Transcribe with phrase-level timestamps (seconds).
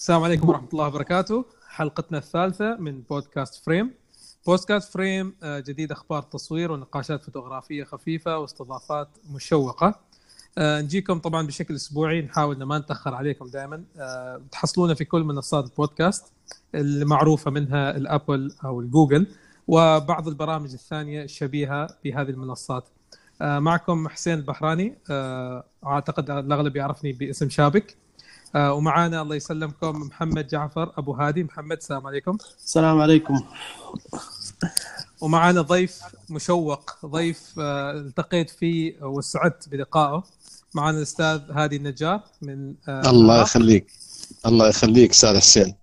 [0.00, 1.44] السلام عليكم ورحمة الله وبركاته.
[1.68, 3.94] حلقتنا الثالثة من بودكاست فريم.
[4.46, 10.00] بودكاست فريم آه، جديد أخبار تصوير ونقاشات فوتوغرافية خفيفة واستضافات مشوقة.
[10.58, 12.22] آه، نجيكم طبعا بشكل أسبوعي.
[12.22, 13.84] نحاول ما نتأخر عليكم دائما.
[13.98, 16.32] آه، تحصلونا في كل منصات البودكاست
[16.74, 19.26] المعروفة منها الأبل أو الجوجل
[19.68, 22.88] وبعض البرامج الثانية الشبيهة بهذه المنصات.
[23.40, 24.98] معكم حسين البحراني.
[25.86, 27.96] أعتقد الأغلب يعرفني باسم شابك.
[28.54, 32.38] آه ومعانا الله يسلمكم محمد جعفر أبو هادي محمد السلام عليكم.
[32.64, 33.40] السلام عليكم.
[35.20, 36.00] ومعانا ضيف
[36.30, 40.24] مشوق ضيف آه التقيت فيه وسعدت بلقائه.
[40.74, 43.92] معانا الأستاذ هادي النجار من آه الله يخليك.
[44.46, 45.74] الله يخليك أستاذ حسين.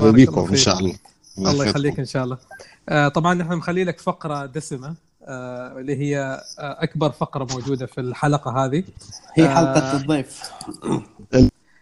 [0.00, 0.98] وبيكم إن شاء الله.
[1.38, 1.98] الله يخليك.
[1.98, 2.38] إن شاء الله.
[2.88, 4.94] آه طبعا نحن مخلي لك فقرة دسمة
[5.24, 6.18] آه اللي هي
[6.58, 8.84] آه أكبر فقرة موجودة في الحلقة هذه.
[9.34, 10.42] هي حلقة الضيف.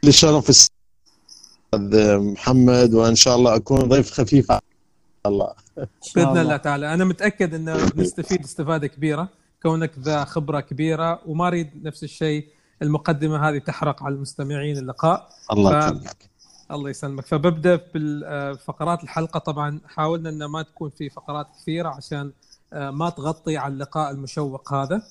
[0.05, 4.53] لشرف الاستاذ محمد وإن شاء الله أكون ضيف خفيف.
[5.27, 5.53] الله.
[6.15, 6.95] بإذن الله تعالى.
[6.95, 9.29] أنا متأكد إنه بنستفيد استفادة كبيرة.
[9.63, 12.49] كونك ذا خبرة كبيرة وما أريد نفس الشيء.
[12.83, 15.29] المقدمة هذه تحرق على المستمعين اللقاء.
[15.53, 16.03] الله ف...
[16.71, 17.27] الله يسلمك.
[17.27, 19.39] فببدأ بفقرات الحلقة.
[19.39, 22.33] طبعا حاولنا ان ما تكون في فقرات كثيرة عشان
[22.73, 25.03] آه، ما تغطي على اللقاء المشوق هذا.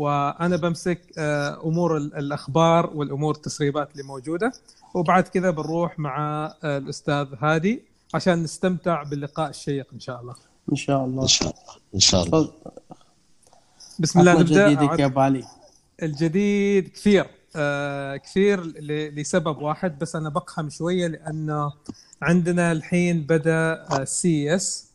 [0.00, 4.52] وأنا بمسك آه، أمور الأخبار والأمور التسريبات اللي موجودة
[4.94, 7.82] وبعد كذا بنروح مع آه، الأستاذ هادي
[8.14, 10.34] عشان نستمتع باللقاء الشيق إن شاء الله.
[10.72, 11.22] إن شاء الله.
[11.22, 11.74] إن شاء الله.
[11.94, 12.48] إن شاء الله.
[13.98, 14.68] بسم الله نبدأ.
[14.70, 15.44] جديدك يا أبو علي.
[16.02, 17.26] الجديد كثير
[17.56, 18.60] آه كثير
[19.14, 21.72] لسبب واحد بس أنا بقحم شوية لأنه
[22.22, 24.89] عندنا الحين بدأ CES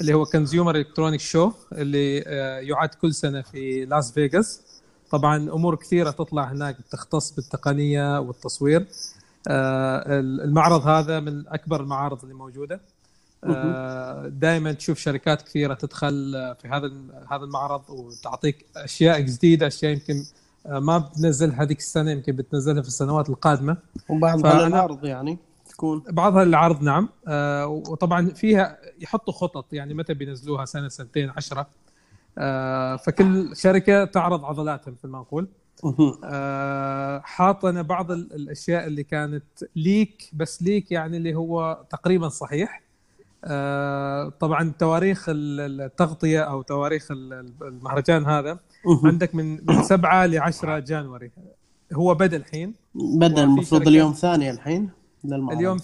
[0.00, 4.62] اللي هو Consumer Electronic Show اللي آه، يعد كل سنة في لاس فيغاس
[5.10, 8.86] طبعا أمور كثيرة تطلع هناك تختص بالتقنية والتصوير.
[9.48, 12.80] آه، المعرض هذا من أكبر المعارض اللي موجودة.
[13.44, 16.92] آه، دائما تشوف شركات كثيرة تدخل في هذا
[17.30, 20.24] هذا المعرض وتعطيك أشياء جديدة أشياء يمكن
[20.68, 23.76] ما بتنزلها هذيك السنة يمكن بتنزلها في السنوات القادمة.
[24.08, 25.38] وبعض العرض يعني.
[25.80, 26.02] تكون.
[26.10, 27.08] بعضها العرض نعم.
[27.28, 31.66] آه وطبعا فيها يحطوا خطط يعني متى بينزلوها سنة سنتين عشرة.
[32.38, 35.48] آه فكل شركة تعرض عضلاتها مثل ما نقول
[36.24, 39.44] آه حاطنا بعض الأشياء اللي كانت
[39.76, 42.82] ليك بس ليك يعني اللي هو تقريبا صحيح.
[43.44, 47.08] آه طبعا تواريخ التغطية أو تواريخ
[47.62, 48.58] المهرجان هذا
[49.04, 51.30] عندك من من 7 ل 10 جانوري.
[51.92, 52.74] هو بدأ الحين.
[52.94, 54.99] بدأ المفروض اليوم ثاني الحين.
[55.24, 55.78] اليوم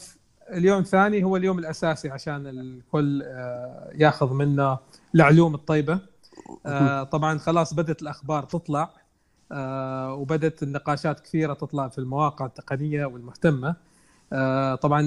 [0.53, 4.79] اليوم ثاني هو اليوم الأساسي عشان الكل آه، ياخذ منه
[5.15, 5.99] العلوم الطيبة.
[6.67, 8.91] آه، طبعا خلاص بدأت الأخبار تطلع
[9.53, 13.77] آه، وبدأت النقاشات كثيرة تطلع في المواقع التقنية والمهتمة.
[14.83, 15.01] طبعا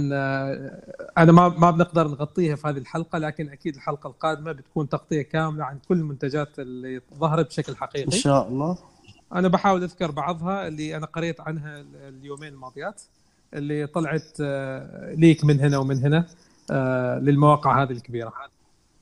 [1.18, 5.66] أنا ما ما بنقدر نغطيها في هذه الحلقة لكن أكيد الحلقة القادمة بتكون تغطية كاملة
[5.66, 8.06] عن كل المنتجات اللي ظهرت بشكل حقيقي.
[8.06, 8.78] إن شاء الله.
[9.34, 13.02] أنا بحاول أذكر بعضها اللي أنا قريت عنها اليومين الماضيات.
[13.54, 16.26] اللي طلعت آه، leak من هنا ومن هنا
[16.72, 18.34] آه، للمواقع هذه الكبيرة.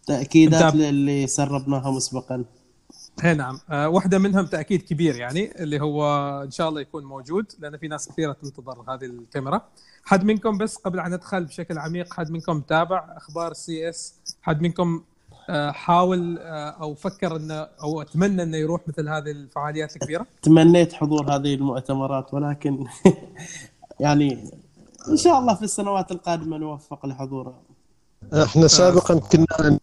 [0.06, 2.46] تأكيدات اللي سربناها مسبقا
[3.24, 3.60] اي نعم.
[3.70, 6.04] آه، واحدة منهم تأكيد كبير يعني اللي هو
[6.44, 9.62] إن شاء الله يكون موجود لأن في ناس كثيرة تنتظر هذه الكاميرا.
[10.04, 15.04] حد منكم بس قبل أن ندخل بشكل عميق حد منكم تابع أخبار CES؟ حد منكم
[15.70, 16.38] حاول
[16.82, 17.54] أو فكر أنه
[17.84, 22.86] أو أتمنى أنه يروح مثل هذه الفعاليات الكبيرة؟ تمنيت حضور هذه المؤتمرات ولكن
[24.00, 24.52] يعني
[25.10, 27.62] إن شاء الله في السنوات القادمة نوفق لحضورها
[28.34, 29.80] إحنا سابقا كنا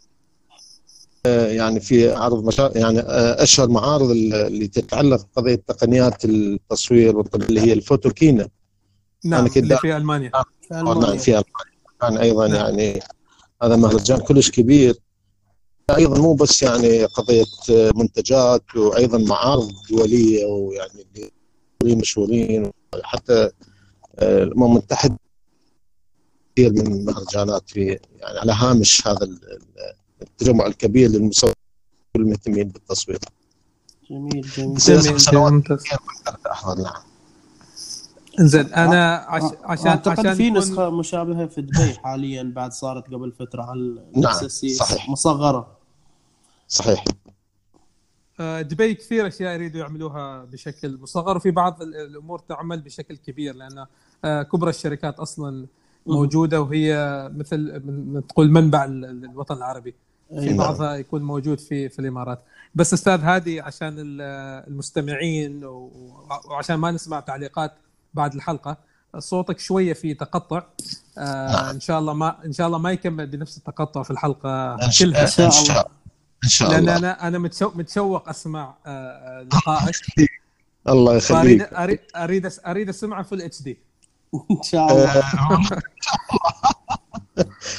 [1.27, 2.71] يعني في عرض مشا...
[2.75, 3.01] يعني
[3.43, 8.49] أشهر معارض اللي تتعلق بقضية تقنيات التصوير اللي هي الفوتوكينا
[9.25, 10.31] نعم يعني اللي في ألمانيا.
[10.69, 11.07] في ألمانيا.
[11.07, 11.45] نعم في ألمانيا.
[12.01, 12.57] كان أيضا نعم.
[12.57, 13.01] يعني
[13.63, 14.97] هذا مهرجان كلش كبير.
[15.97, 17.45] أيضا مو بس يعني قضية
[17.95, 21.07] منتجات وأيضا معارض دولية ويعني
[21.84, 22.71] مشهورين
[23.03, 23.51] حتى
[24.22, 25.19] الامم المتحده
[26.57, 27.84] كثير من المهرجانات في
[28.21, 29.28] يعني على هامش هذا
[30.22, 31.55] التجمع الكبير للمصورين
[32.16, 33.19] المهتمين بالتصوير.
[34.11, 35.78] جميل جميل جميل, جميل.
[36.51, 37.03] أحضر نعم.
[38.41, 39.43] انزين أنا عش...
[39.63, 44.49] عشان أعتقد عشان في نسخه مشابهة في دبي حاليا بعد صارت قبل فترة على نعم
[44.49, 45.78] صحيح مصغرة
[46.69, 47.05] صحيح
[48.41, 53.86] دبي كثير أشياء يريدوا يعملوها بشكل مصغر وفي بعض الأمور تعمل بشكل كبير لأن
[54.25, 55.66] آه، كبرى الشركات أصلا
[56.07, 57.83] موجودة وهي مثل
[58.28, 59.95] تقول منبع الوطن العربي.
[60.28, 60.57] في نعم.
[60.57, 62.42] بعضها يكون موجود في في الإمارات.
[62.75, 63.95] بس أستاذ هادي عشان
[64.69, 65.65] المستمعين
[66.45, 67.72] وعشان ما نسمع تعليقات
[68.15, 68.77] بعد الحلقة
[69.19, 70.63] صوتك شوية في تقطع.
[71.19, 75.22] آه إن شاء الله ما إن شاء الله ما يكمل بنفس التقطع في الحلقة كلها.
[75.22, 75.84] إن شاء الله.
[76.45, 76.97] إن شاء لأن الله.
[76.97, 79.95] أنا أنا متشوق متشوق أسمع آه، آه، لقائك
[80.89, 81.63] الله يخليك.
[81.75, 83.79] أريد أريد أريد أسمعه فل اتش دي
[84.51, 85.23] إن شاء الله.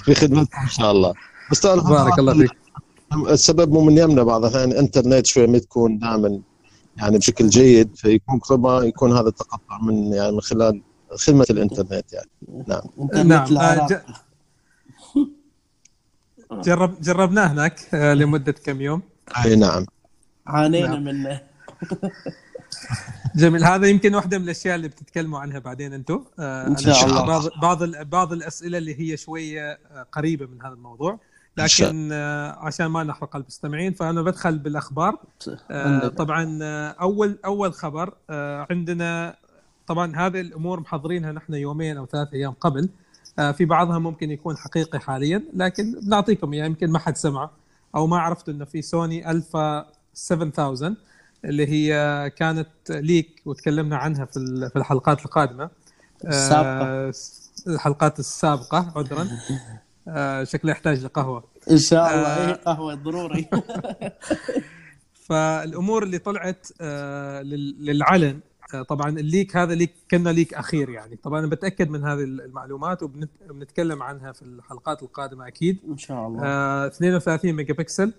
[0.06, 1.14] في خدمتكم إن شاء الله.
[1.52, 2.52] بس تعرف بارك الله فيك.
[3.30, 6.40] السبب مو من يمنا بعض الأحيان الإنترنت شوي ما تكون دائما
[6.98, 10.82] يعني بشكل جيد فيكون ربما يكون هذا التقطع من يعني من خلال
[11.16, 12.30] خدمة الإنترنت يعني.
[12.68, 12.82] نعم.
[13.02, 14.02] إنترنت نعم آه،
[16.52, 19.02] جرب جربناه هناك آه، لمدة كم يوم.
[19.46, 19.86] أي نعم.
[20.48, 21.04] عانينا نعم.
[21.04, 21.42] منه.
[23.36, 23.64] جميل.
[23.64, 27.26] هذا يمكن واحدة من الأشياء اللي بتتكلموا عنها بعدين أنتم آه، إن شاء الله.
[27.26, 31.20] بعض بعض بعض الأسئلة اللي هي شوية آه، قريبة من هذا الموضوع.
[31.58, 35.18] لكن آه، عشان ما نحرق المستمعين فأنا بدخل بالأخبار.
[35.72, 36.08] آه،.
[36.08, 39.36] طبعا آه، اول أول خبر آه، عندنا
[39.88, 42.84] طبعا هذه الأمور محضرينها نحن يومين أو ثلاث أيام قبل.
[42.84, 42.90] آه،
[43.36, 47.50] في بعضها ممكن يكون حقيقي حاليا لكن بنعطيكم إياه يمكن ما حد سمع
[47.96, 50.94] أو ما عرفتوا إنه في سوني ألفا 7000
[51.46, 55.64] اللي هي كانت ليك وتكلمنا عنها في في الحلقات القادمة
[56.26, 57.12] آه، السابقة.
[57.74, 59.28] الحلقات السابقة عذرا
[60.08, 62.48] آه، شكله يحتاج لقهوة إن شاء الله آه.
[62.50, 63.48] اي قهوة ضروري
[65.28, 68.40] فالأمور اللي طلعت آه، لل- للعلن آه،
[68.88, 71.16] طبعا ال leak هذا leak كنا leak أخير يعني.
[71.16, 75.78] طبعا أنا بتاكد من هذه المعلومات وبنتكلم عنها في الحلقات القادمة أكيد.
[75.88, 76.42] إن شاء الله.
[76.44, 78.14] آه، 32 ميجا بكسل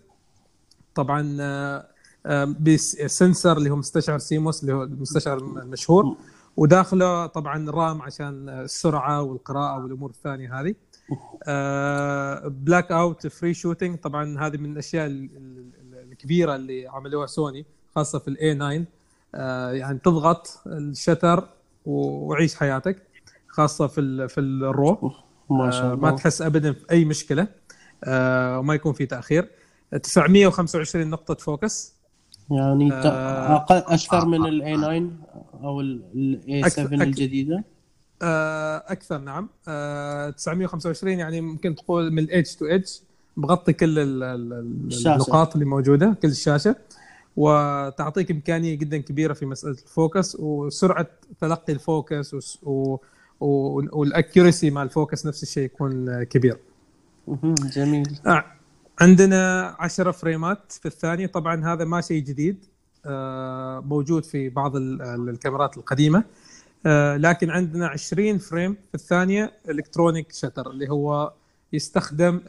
[0.95, 1.87] طبعا آه،
[2.27, 6.17] آه، ب sensor اللي هو مستشعر CMOS اللي هو المستشعر المشهور
[6.57, 10.75] وداخله طبعا RAM عشان السرعة والقراءة والأمور الثانية هذه.
[12.49, 18.29] blackout free shooting طبعا هذه من الأشياء ال- ال- الكبيرة اللي عملوها سوني خاصة في
[18.29, 18.85] ال A9 آه،
[19.73, 21.49] يعني تضغط ال shutter
[21.87, 23.03] وعيش حياتك
[23.49, 25.13] خاصة في ال- في ال raw.
[25.51, 26.11] ما شاء آه، ما الله.
[26.11, 27.49] تحس ابدا في أي مشكلة
[28.05, 29.51] آه، وما يكون في تأخير.
[30.03, 31.97] 925 نقطة focus.
[32.51, 33.57] يعني آه.
[33.57, 35.11] أقل أكثر من ال A9
[35.65, 37.03] أو ال A أكثر- 7 أكثر.
[37.03, 37.65] الجديدة؟
[38.23, 39.49] آه، أكثر نعم.
[39.69, 42.89] آه، 925 يعني ممكن تقول من ال edge to edge
[43.37, 43.99] مغطي كل.
[43.99, 46.77] النقاط اللي موجودة كل الشاشة.
[47.37, 51.07] وتعطيك إمكانية جدا كبيرة في مسألة ال focus وسرعة
[51.41, 52.97] تلقي ال focus و
[53.41, 56.59] وال accuracy مع ال focus نفس الشيء يكون كبير.
[57.73, 58.19] جميل.
[58.27, 58.45] آه،
[59.01, 61.27] عندنا 10 فريمات في الثانية.
[61.27, 62.65] طبعا هذا ما شيء جديد
[63.07, 66.25] آه، موجود في بعض ال- ال- الكاميرات القديمة.
[66.87, 71.33] آه، لكن عندنا 20 frame في الثانية electronic shutter اللي هو
[71.73, 72.41] يستخدم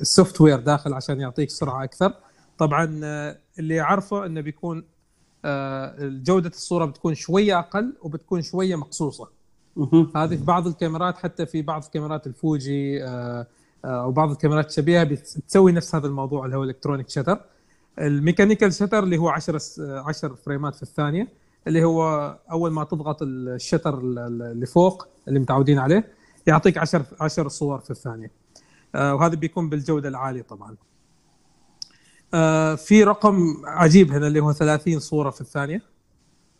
[0.00, 2.12] ال software داخل عشان يعطيك سرعة أكثر.
[2.58, 4.84] طبعا آه، اللي عارفه إنه بيكون
[5.44, 9.28] آه، جودة الصورة بتكون شوية أقل وبتكون شوية مقصوصة.
[9.76, 10.12] مهم.
[10.16, 13.46] هذه في بعض الكاميرات حتى في بعض كاميرات الفوجي آه،
[13.84, 17.40] آه، أو بعض الكاميرات الشبيهة بتسوي نفس هذا الموضوع اللي هو electronic shutter
[17.98, 21.28] ال mechanical shutter اللي هو 10 س- 10 فريمات في الثانية
[21.66, 26.04] اللي هو أول ما تضغط ال shutter ال- ال- اللي فوق اللي متعودين عليه
[26.46, 28.30] يعطيك 10 10 صور في الثانية.
[28.94, 30.76] وهذا بيكون بالجودة العالية طبعا.
[32.34, 35.82] آه، في رقم عجيب هنا اللي هو 30 صورة في الثانية.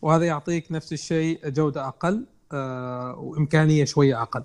[0.02, 4.42] وهذا يعطيك نفس الشيء جودة أقل آه، وإمكانية شوية أقل.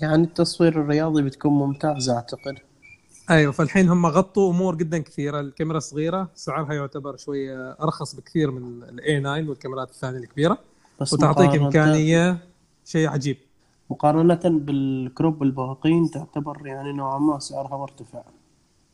[0.00, 2.58] يعني التصوير الرياضي بتكون ممتازه أعتقد.
[3.30, 5.40] أيوه فالحين هم غطوا أمور جدا كثيرة.
[5.40, 10.58] الكاميرا صغيره سعرها يعتبر شوية أرخص بكثير من ال A9 والكاميرات الثانية الكبيرة.
[11.00, 12.38] بس وتعطيك إمكانية
[12.84, 13.36] شيء عجيب.
[13.90, 18.22] مقارنة بال crop الباقين تعتبر يعني نوعا ما سعرها مرتفع.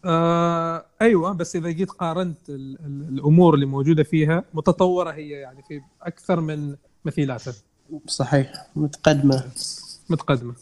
[0.04, 5.62] آه أيوه بس إذا جيت قارنت ال- ال- الأمور اللي موجودة فيها متطورة هي يعني
[5.68, 7.54] في أكثر من مثيلاتها
[8.06, 9.44] صحيح متقدمة.
[10.10, 10.54] متقدمة.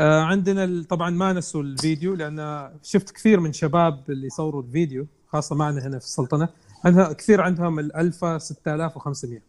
[0.00, 5.56] آه عندنا طبعا ما نسوا الفيديو لأن شفت كثير من شباب اللي يصوروا الفيديو خاصة
[5.56, 6.48] معنا هنا في السلطنة
[6.84, 9.40] عندها كثير عندهم الالفا 6500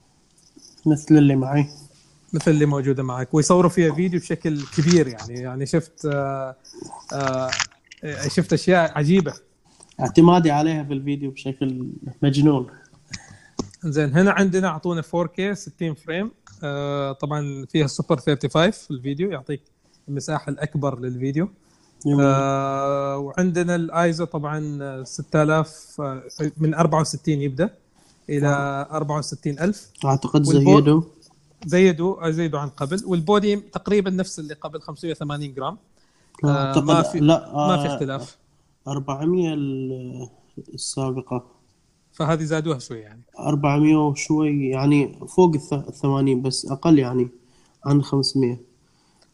[0.86, 1.66] مثل اللي معي.
[2.34, 5.34] مثل اللي موجودة معك ويصوروا فيها فيديو بشكل كبير يعني.
[5.34, 6.56] يعني شفت آه
[7.14, 7.50] آه
[8.28, 9.34] شفت أشياء عجيبة.
[10.00, 11.88] اعتمادي عليها في الفيديو بشكل
[12.24, 12.68] مجنون.
[13.84, 16.32] زين هنا عندنا أعطونا 4K 60 frame.
[16.64, 19.62] آه طبعا فيها سوبر 35 في الفيديو يعطيك
[20.10, 21.50] المساحة الأكبر للفيديو.
[22.22, 26.24] آه وعندنا الآيزو طبعا آه، 6000 آه،
[26.58, 27.70] من 64 يبدأ
[28.30, 28.48] إلى
[28.92, 31.02] 64000 أعتقد زيدوا.
[31.66, 33.02] زيدوا زيدوا عن قبل.
[33.06, 35.74] وال body تقريبا نفس اللي قبل 580 جرام.
[35.74, 35.78] آه،
[36.46, 38.38] أعتقد ما في- لا ما في آه، اختلاف.
[38.88, 40.30] 400 ال-
[40.74, 41.46] السابقة.
[42.14, 43.22] فهذه زادوها شوي يعني.
[43.40, 47.30] 400 وشوي يعني فوق الث- الثمانين بس أقل يعني
[47.86, 48.58] عن 500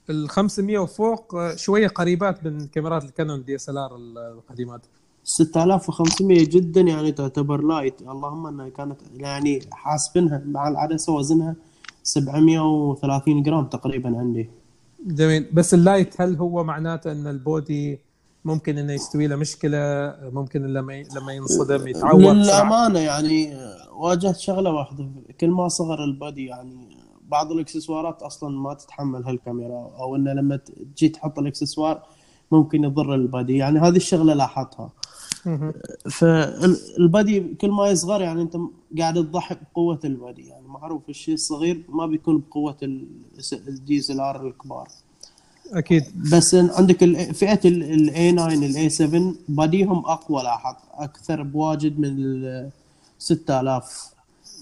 [0.10, 4.82] ال 500 وفوق آه، شوية قريبات من كاميرات الكانون DSLR القديمات.
[5.24, 8.02] 6500 جدا يعني تعتبر light.
[8.02, 11.56] اللهم إنها كانت يعني حاسبينها مع العدسة وزنها
[12.04, 14.50] 730 جرام تقريبا عندي.
[15.06, 15.46] جميل.
[15.54, 18.00] بس ال light هل هو معناته إن ال body
[18.46, 23.58] ممكن إنه يستوي له مشكلة؟ ممكن لما لما ينصدم يتعور؟ للامانه يعني
[23.98, 25.10] واجهت شغلة واحدة.
[25.40, 26.98] كل ما صغر ال body يعني
[27.28, 30.60] بعض الإكسسوارات أصلا ما تتحمل هالكاميرا أو إنه لما
[30.96, 32.04] تجي تحط الإكسسوار
[32.52, 34.90] ممكن يضر ال body يعني هذه الشغلة لاحظتها.
[36.12, 38.58] فال body كل ما يصغر يعني أنت
[39.00, 40.65] قاعد تضحي بقوة ال body يعني.
[40.76, 42.78] معروف الشيء الصغير ما بيكون بقوة
[43.54, 44.88] ال DSLR الكبار.
[45.74, 46.04] أكيد.
[46.32, 46.98] بس عندك
[47.32, 52.70] فئة ال A9 ال A7 body هم أقوى لاحظ أكثر بواجد من ال
[53.20, 54.16] 6000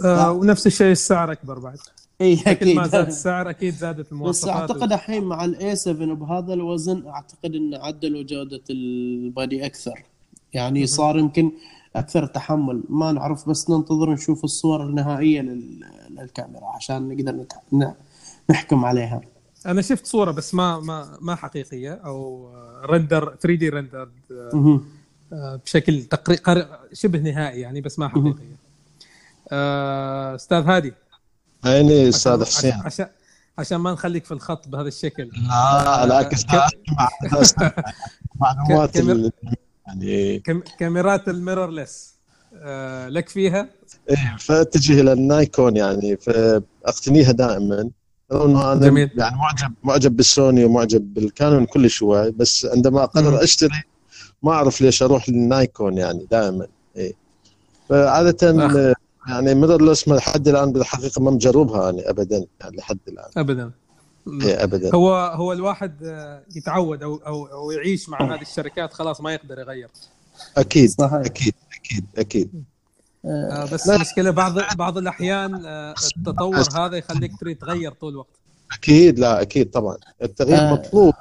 [0.06, 1.78] آه ونفس الشيء السعر أكبر بعد.
[2.22, 4.56] إي أكيد ما زاد السعر أكيد زادت بس المواصفات.
[4.56, 10.04] أعتقد الحين مع ال A7 بهذا الوزن أعتقد إن عدلوا جودة ال body أكثر.
[10.54, 11.52] يعني صار يمكن
[11.96, 12.84] أكثر تحمل.
[12.90, 17.46] ما نعرف بس ننتظر نشوف الصور النهائية لل- للكاميرا عشان نقدر
[18.50, 19.22] نحكم عليها.
[19.66, 22.50] أنا شفت صورة بس ما ما ما حقيقية أو
[22.86, 24.10] رندر 3 دي رندر.
[25.66, 28.56] بشكل تقريبا شبه نهائي يعني بس ما حقيقية.
[29.52, 30.94] آه، أستاذ هادي.
[31.66, 32.74] عيني أستاذ حسين.
[32.74, 33.08] عشان
[33.58, 35.24] عشان ما نخليك في الخط بهذا الشكل.
[35.48, 36.30] لا لا
[36.92, 37.10] مع
[38.42, 38.98] معلومات
[39.88, 42.14] يعني كام- كاميرات ال mirrorless
[42.56, 43.70] آه، لك فيها؟
[44.10, 47.90] إيه فأتجه إلى النايكون يعني فأقتنيها دائما.
[48.32, 49.10] رغم انه أنا جميل.
[49.18, 53.04] يعني معجب معجب بالسوني ومعجب بالكانون كل شوي بس عندما.
[53.04, 53.82] أقرر أشتري
[54.44, 56.68] ما أعرف ليش أروح للنايكون يعني دائما.
[56.98, 57.14] إيه.
[57.90, 58.76] فعادة أخ.
[58.76, 58.94] آه،
[59.28, 63.30] يعني mirrorless لحد الآن بالحقيقة ما مجربها يعني ابدا يعني لحد الآن.
[63.38, 63.72] ابدا.
[64.44, 64.96] ابدا.
[64.96, 69.60] هو هو الواحد آه، يتعود أو أو أو يعيش مع هذه الشركات خلاص ما يقدر
[69.60, 69.90] يغير.
[70.58, 71.14] أكيد صحيح.
[71.14, 72.64] أكيد أكيد أكيد.
[73.26, 73.96] آه، بس لا.
[73.96, 78.40] المشكلة بعض بعض الأحيان آه، التطور هذا يخليك تريد تغير طول الوقت.
[78.72, 79.98] أكيد لا أكيد طبعا.
[80.22, 80.74] التغيير آه.
[80.74, 81.14] مطلوب.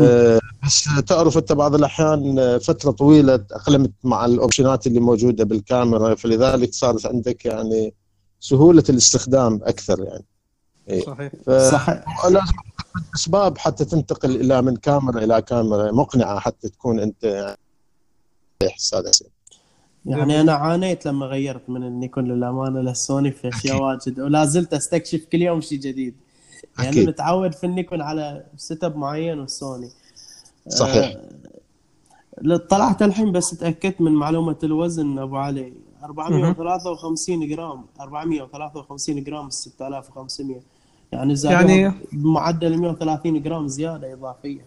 [0.00, 6.14] آه، بس تعرف أنت بعض الأحيان آه، فترة طويلة تأقلمت مع الأوبشنات اللي موجودة بالكاميرا
[6.14, 7.94] فلذلك صارت عندك يعني
[8.40, 10.24] سهولة الاستخدام أكثر يعني.
[11.06, 11.32] صحيح.
[11.46, 12.24] ف- صحيح.
[12.26, 12.52] لازم
[13.14, 19.28] أسباب حتى تنتقل إلى من كاميرا إلى كاميرا مقنعة حتى تكون أنت يعني أستاذ حسين
[20.06, 23.82] يعني أنا عانيت لما غيرت من النيكون للأمانة للسوني في أشياء.
[23.82, 26.14] واجد ولا زلت أستكشف كل يوم شيء جديد.
[26.78, 27.08] يعني أكيد.
[27.08, 29.88] متعود في النيكون على setup معين والسوني
[30.68, 31.16] صحيح.
[32.50, 35.72] آه، طلعت الحين بس تأكدت من معلومة الوزن أبو علي.
[36.02, 37.84] 453 جرام.
[38.00, 40.60] 453 جرام 6500
[41.12, 44.66] يعني زادوا يعني- بمعدل 130 جرام زيادة إضافية.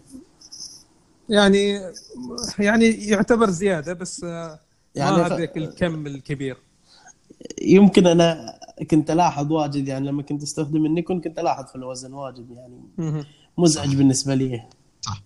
[1.28, 1.80] يعني
[2.58, 4.22] يعني يعتبر زيادة بس
[4.94, 6.56] يعني ما ف- هذاك الكم الكبير.
[7.62, 8.58] يمكن أنا
[8.90, 12.80] كنت ألاحظ واجد يعني لما كنت أستخدم النيكون كنت ألاحظ في الوزن واجد يعني.
[13.58, 14.62] مزعج بالنسبة لي.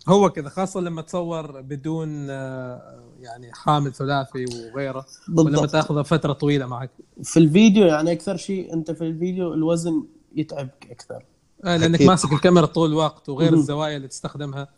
[0.08, 5.70] هو كذا خاصة لما تصور بدون آه، يعني حامل ثلاثي وغيره ولما بالضبط.
[5.70, 6.90] تأخذه فترة طويلة معك.
[7.22, 10.04] في الفيديو يعني أكثر شيء أنت في الفيديو الوزن
[10.36, 11.24] يتعبك أكثر
[11.64, 12.06] آه، لأنك أكيد.
[12.06, 13.60] ماسك الكاميرا طول الوقت وغير مهم.
[13.60, 14.68] الزوايا اللي تستخدمها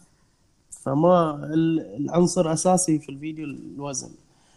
[0.70, 4.10] فما ال- العنصر الاساسي في الفيديو الوزن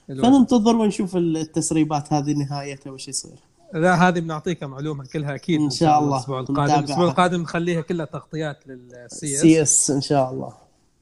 [0.10, 0.24] الوزن.
[0.32, 3.39] فننتظر ونشوف التسريبات هذه نهايتها وش يصير
[3.74, 6.15] لا هذه بنعطيك معلومة كلها أكيد إن شاء الله.
[6.18, 6.74] الأسبوع القادم.
[6.79, 10.53] الأسبوع القادم نخليها كلها تغطيات لل CES CES إن شاء الله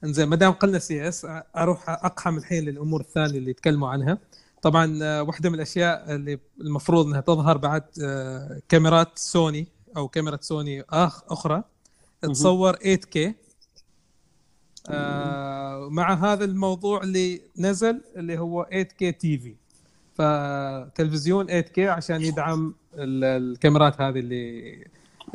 [0.04, 1.28] إنزين ما دام قلنا CES
[1.58, 4.18] أروح أقحم الحين للأمور الثانية اللي يتكلموا عنها
[4.62, 10.38] طبعا آه، واحدة من الأشياء اللي المفروض إنها تظهر بعد آه، كاميرات سوني أو كاميرا
[10.42, 11.64] سوني اخ أخرى
[12.22, 13.20] تصور 8K
[14.90, 19.56] آه، مع هذا الموضوع اللي نزل اللي هو 8K TV
[20.16, 23.24] فتلفزيون 8K عشان يدعم ال-
[23.54, 24.74] الكاميرات هذه اللي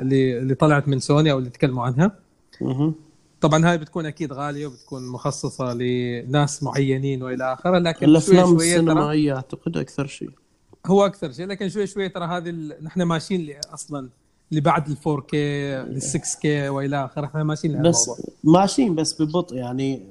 [0.01, 2.19] اللي اللي طلعت من سوني أو اللي تكلموا عنها.
[3.41, 9.35] طبعا هاي بتكون أكيد غالية وبتكون مخصصة لناس معينين وإلى آخره لكن الأفلام شوي السينمائية
[9.37, 10.31] أعتقد أكثر شيء.
[10.87, 13.61] هو أكثر شيء لكن شوي شوي ترى هذه ال- نحن ماشيين ل-
[14.53, 17.27] أصلا لبعد ال 4K لل 6K وإلى آخره.
[17.27, 18.11] إحنا ماشيين بس
[18.45, 20.03] ماشيين بس ببطء يعني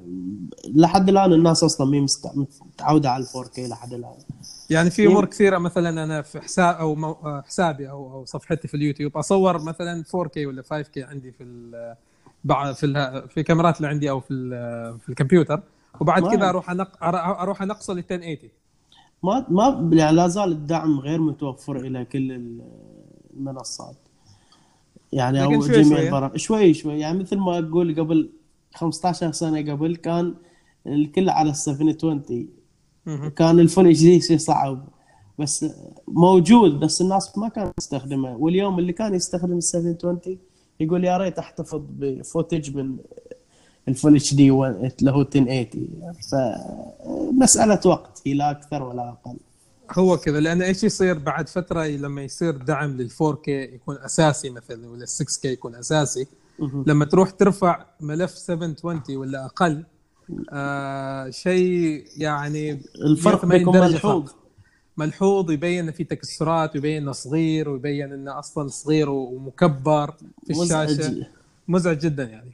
[0.76, 2.06] لحد الآن الناس أصلا مي
[2.36, 4.14] متعودة على 4K لحد الآن.
[4.70, 8.26] يعني في يم- أمور كثيرة مثلا أنا في حساب أو مو- آه، حسابي أو أو
[8.26, 11.96] صفحتي في اليوتيوب أصور مثلا 4K ولا 5K عندي في ال
[12.76, 15.62] في ال- في الكاميرات اللي عندي أو في ال- في الكمبيوتر.
[16.02, 17.04] وبعد كذا أروح أنق...
[17.04, 18.38] أروح أنقصه ل 1080
[19.24, 22.62] ما ما يعني لا زال الدعم غير متوفر إلى كل ال-
[23.38, 23.96] المنصات.
[25.14, 26.00] يعني أو جميع.
[26.00, 26.38] البرامج.
[26.38, 27.00] شوي شوي.
[27.00, 28.30] يعني مثل ما أقول قبل
[28.74, 30.36] 15 سنة قبل كان
[30.88, 32.48] الكل على ال 720
[33.06, 33.30] مهم.
[33.30, 34.88] كان ال full HD شيء صعب.
[35.40, 35.66] بس
[36.08, 38.36] موجود بس الناس ما كانت تستخدمه.
[38.38, 40.38] واليوم اللي كان يستخدم ال 720
[40.80, 42.98] يقول يا ريت أحتفظ ب footage من
[43.88, 45.68] الفول إتش دي اللي هو 1080
[46.32, 49.38] فمساله وقت هي لا أكثر ولا أقل.
[49.94, 54.90] هو كذا لأن إيش يصير بعد فترة لما يصير دعم لل 4K يكون أساسي مثلا
[54.90, 56.28] ولا 6K يكون أساسي.
[56.88, 59.84] لما تروح ترفع ملف 720 ولا أقل
[60.54, 64.32] آه شيء يعني الفرق 180 بيكون ملحوظ.
[64.98, 70.12] ملحوظ يبين انه في تكسرات ويبين إنه صغير ويبين إنه أصلا صغير ومكبر
[70.46, 71.24] في الشاشة مزعج
[71.68, 72.54] مزعج جدا يعني.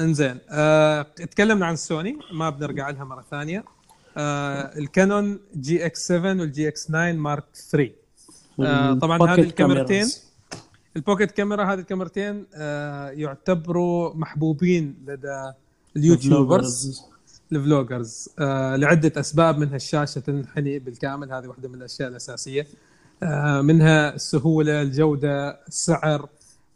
[0.00, 3.64] إنزين آه تكلمنا عن سوني ما بنرجع لها مرة ثانية
[4.16, 7.90] الكانون GX 7 وال GX 9 Mark 3
[8.60, 10.06] آه طبعا هذه الكاميرتين.
[10.96, 15.52] ال pocket camera هذه الكاميرتين آه يعتبروا محبوبين لدى
[15.96, 17.02] ال YouTubers
[17.52, 22.66] ال vloggers آه لعدة أسباب منها الشاشة تنحني بالكامل هذه واحدة من الأشياء الأساسية.
[23.22, 26.28] آه منها السهولة الجودة السعر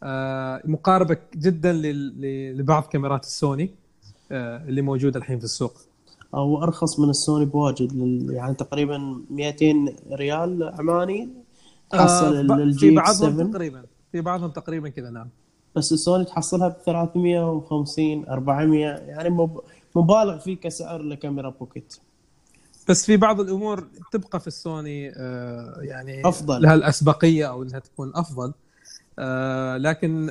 [0.03, 1.73] آه مقاربة جدا
[2.55, 3.71] لبعض كاميرات السوني
[4.33, 5.81] آه اللي موجودة الحين في السوق.
[6.35, 7.93] أو أرخص من السوني بواجد
[8.31, 11.29] يعني تقريبا 200 ريال عماني.
[11.91, 13.83] تحصل آه ب- في ال G بعضهم 7 تقريبا.
[14.13, 15.29] في بعضهم تقريبا كذا نعم.
[15.77, 19.61] بس السوني تحصلها ب 350 400 يعني مب-
[19.97, 21.97] مبالغ فيه كسعر لكاميرا pocket.
[22.89, 26.63] بس في بعض الأمور تبقى في السوني آه يعني أفضل.
[26.63, 28.53] لها الأسبقية أو إنها تكون أفضل.
[29.19, 30.31] آه لكن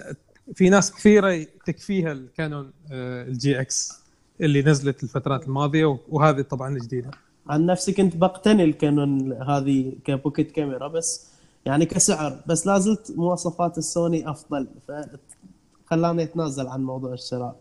[0.55, 3.99] في ناس كثيرة تكفيها الكانون آه ال GX.
[4.41, 7.11] اللي نزلت الفترات الماضية وهذه طبعا الجديده
[7.49, 11.27] عن نفسي كنت بقتني الكانون هذه ك pocket camera بس
[11.65, 14.67] يعني كسعر بس لا زلت مواصفات السوني أفضل.
[14.87, 17.55] فخلاني أتنازل عن موضوع الشراء.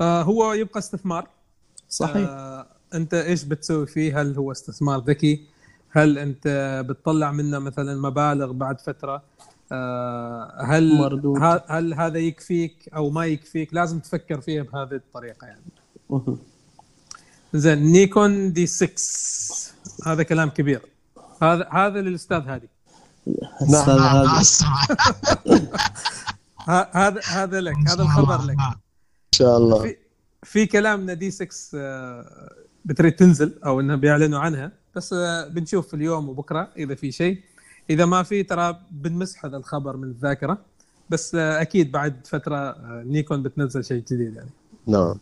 [0.00, 1.28] آه هو يبقى استثمار.
[1.88, 2.28] صحيح.
[2.28, 5.46] آه أنت إيش بتسوي فيه؟ هل هو استثمار ذكي؟
[5.90, 6.48] هل أنت
[6.88, 9.22] بتطلع منه مثلا مبالغ بعد فترة؟
[10.64, 11.38] هل مردود.
[11.68, 15.62] هل هذا يكفيك أو ما يكفيك لازم تفكر فيها بهذه الطريقة يعني.
[17.54, 18.92] زين نيكون دي 6
[20.06, 20.80] هذا كلام كبير
[21.42, 22.68] هذا هذا للأستاذ هادي
[23.70, 24.40] نعم نعم هذا.
[24.40, 24.82] أسمع.
[26.68, 29.96] ه- هذا هذا لك هذا الخبر لك إن شاء الله في
[30.42, 32.52] في كلام إن D6 آه،
[32.84, 37.40] بتريد تنزل أو إنها بيعلنوا عنها بس آه، بنشوف اليوم وبكرة إذا في شيء
[37.90, 40.58] إذا ما في ترى بنمسح هذا الخبر من الذاكرة
[41.10, 44.50] بس أكيد بعد فترة آه، نيكون بتنزل شيء جديد يعني.
[44.86, 45.14] نعم.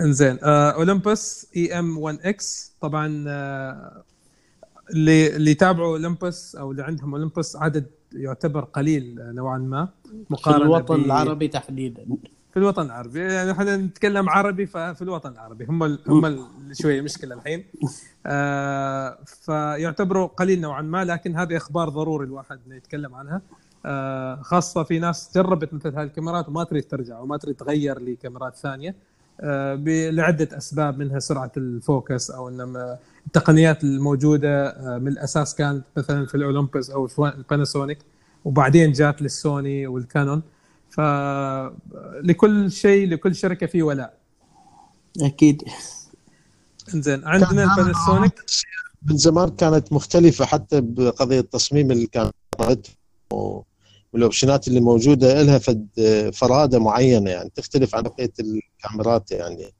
[0.00, 4.02] إنزين آه، اولمبس E-M1X طبعا آه،
[4.90, 10.64] اللي اللي يتابعوا اولمبس أو اللي عندهم اولمبس عدد يعتبر قليل نوعا ما في مقارنه
[10.64, 12.06] الوطن ب- العربي تحديدا.
[12.58, 13.20] في الوطن العربي.
[13.20, 15.64] يعني إحنا نتكلم عربي ففي الوطن العربي.
[15.64, 15.98] هم ال...
[16.08, 17.64] هم ال- شوية مشكلة الحين.
[18.26, 23.42] آه فيعتبروا قليل نوعا ما لكن هذه أخبار ضروري الواحد إنه يتكلم عنها.
[23.86, 28.56] آه خاصة في ناس جربت مثل هذه الكاميرات وما تريد ترجع وما تريد تغير لكاميرات
[28.56, 28.94] ثانية
[29.40, 29.74] آه
[30.10, 36.34] لعدة أسباب منها سرعة الفوكس أو ان التقنيات الموجودة آه من الأساس كانت مثلا في
[36.34, 37.98] الاولمبس أو الباناسونيك
[38.44, 40.42] وبعدين جات للسوني والكانون.
[40.90, 44.18] فلكل شيء لكل شركة في ولاء.
[45.22, 45.62] أكيد.
[46.94, 48.32] إنزين عندنا الباناسونيك
[49.02, 52.86] من زمان كانت مختلفة حتى بقضية تصميم الكاميرات
[53.32, 53.60] و-
[54.12, 55.86] والاوبشنات اللي موجودة لها فد
[56.34, 59.72] فرادة معينة يعني تختلف عن بقية الكاميرات يعني.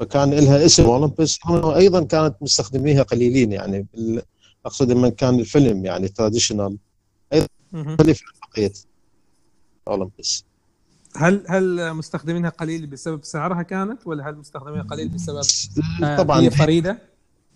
[0.00, 1.38] فكان لها اسم اولمبس
[1.76, 3.86] أيضا كانت مستخدميها قليلين يعني
[4.66, 6.78] أقصد لما كان الفيلم يعني traditional
[7.72, 7.92] مهم.
[7.92, 8.72] مختلف عن بقية.
[9.88, 10.44] اولمبس
[11.16, 15.42] هل هل مستخدمينها قليل بسبب سعرها كانت ولا هل مستخدمينها قليل بسبب
[16.04, 16.98] آه، طبعا هي فريدة؟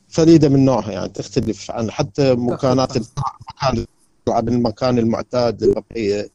[0.08, 3.12] فريدة من نوعها يعني تختلف عن حتى مكانات تختلف.
[3.56, 3.86] مكان
[4.26, 6.28] تلعب المكان المعتاد للبقية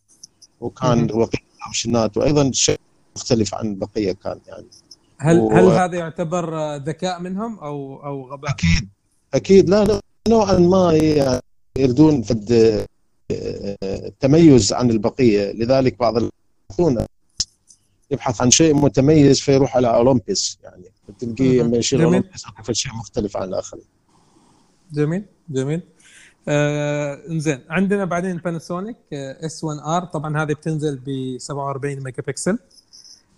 [0.62, 2.80] وكان الاوبشنات وأيضا شيء
[3.16, 4.66] مختلف عن البقية كان يعني
[5.18, 8.90] هل و- هل هذا يعتبر ذكاء منهم أو أو غباء؟ أكيد
[9.34, 11.42] أكيد لا لا، نوعا ما يعني
[11.78, 12.86] يردون فد
[14.20, 15.52] تميز عن البقية.
[15.52, 17.06] لذلك بعض البحثون
[18.12, 20.60] يبحث عن شيء متميز فيروح على أولمبيس.
[20.64, 20.84] يعني
[21.20, 21.62] تلقيه.
[21.62, 22.02] لما يشيل.
[22.02, 23.86] أولمبيس شيء مختلف عن الآخرين.
[24.94, 25.82] جميل جميل.
[26.48, 32.60] آه إنزين عندنا بعدين باناسونيك S1R طبعا هذه بتنزل ب 47 ميجا بكسل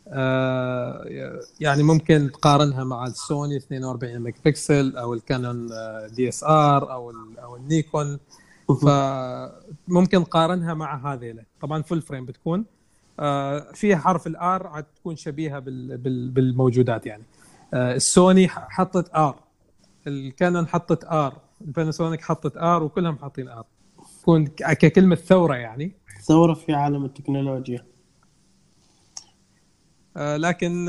[0.07, 5.69] آه يعني ممكن تقارنها مع السوني 42 ميجا بكسل أو الكانون
[6.07, 8.19] EOS R أو أو النيكون.
[8.73, 12.65] فممكن قارنها مع هذيله طبعا full frame بتكون
[13.19, 17.23] آه، فيها حرف ال R عاد تكون شبيهة بال- بال- بالموجودات يعني.
[17.73, 19.39] آه، السوني ح- حطت R
[20.07, 23.65] الكانون حطت R الباناسونيك حطت R وكلهم حاطين R
[24.21, 25.95] تكون ك- ككلمة ثورة يعني.
[26.23, 27.85] ثورة في عالم التكنولوجيا.
[30.17, 30.85] آه، لكن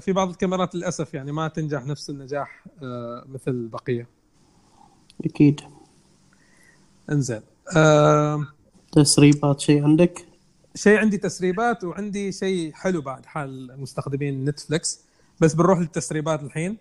[0.00, 2.64] في بعض الكاميرات للأسف يعني ما تنجح نفس النجاح
[3.26, 4.08] مثل البقيه
[5.24, 5.60] أكيد.
[7.10, 7.40] انزين.
[7.76, 8.46] آه،
[8.92, 10.24] تسريبات شيء عندك؟
[10.74, 15.00] شيء عندي تسريبات وعندي شيء حلو بعد حال مستخدمين نتفلكس
[15.40, 16.76] بس بنروح للتسريبات الحين.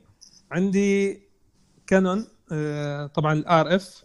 [0.51, 1.19] عندي
[1.87, 4.03] كانون آه، طبعا ال RF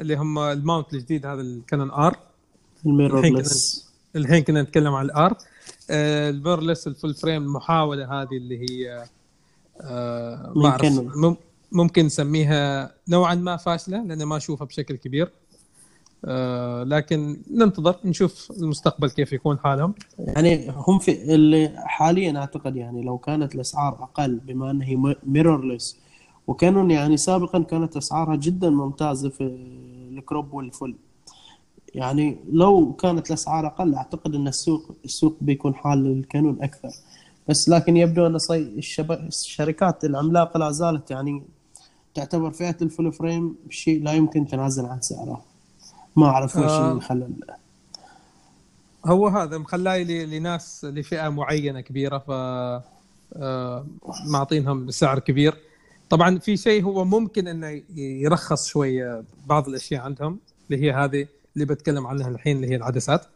[0.00, 2.16] اللي هم ال mount الجديد هذا الكانون R
[2.86, 3.84] ال mirrorless
[4.16, 5.36] الحين كنا نتكلم عن ال
[5.90, 9.04] R ال mirrorless ال full frame المحاولة هذه اللي هي
[9.80, 11.00] آه، ما أعرف
[11.72, 15.30] ممكن نسميها نوعا ما فاشلة لأن ما أشوفها بشكل كبير.
[16.24, 19.94] آه، لكن ننتظر نشوف المستقبل كيف يكون حالهم.
[20.18, 25.98] يعني هم في اللي حاليا أعتقد يعني لو كانت الأسعار أقل بما أنها هي mirrorless
[26.46, 29.44] وكانون يعني سابقا كانت أسعارها جدا ممتازة في
[30.12, 30.94] ال crop وال full.
[31.94, 36.90] يعني لو كانت الأسعار أقل أعتقد إن السوق السوق بيكون حال للكانون أكثر.
[37.48, 39.12] بس لكن يبدو أن الشب...
[39.12, 41.42] الشركات العملاقة لا زالت يعني
[42.14, 45.53] تعتبر فئة ال full frame شيء لا يمكن تنازل عن سعره
[46.16, 47.00] ما أعرف وش آه.
[49.06, 52.30] هو هذا مخلاي لناس لفئة معينة كبيرة ف
[53.36, 53.86] آه،
[54.26, 55.54] معطينهم سعر كبير.
[56.10, 60.38] طبعا في شيء هو ممكن إنه يرخص شوية بعض الأشياء عندهم
[60.70, 63.26] اللي هي هذه اللي بتكلم عنها الحين اللي هي العدسات.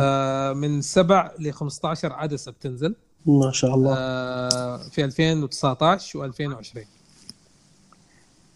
[0.00, 2.94] آه، من 7 ل 15 عدسة بتنزل.
[3.26, 3.94] ما شاء الله.
[3.98, 6.78] آه، في 2019 و2020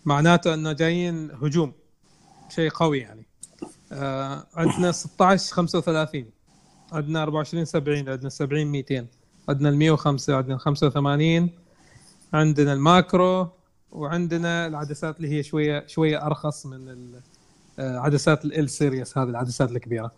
[0.04, 1.72] معناته إنه جايين هجوم.
[2.48, 3.26] شيء قوي يعني.
[3.92, 6.24] آه، عندنا 16 35
[6.92, 9.06] عندنا 24 70 عندنا 70 200
[9.48, 11.50] عندنا ال 105 عندنا 85
[12.32, 13.48] عندنا ال macro
[13.92, 17.10] وعندنا العدسات اللي هي شوية شوية أرخص من
[17.78, 20.12] آه، عدسات L series هذه العدسات الكبيرة.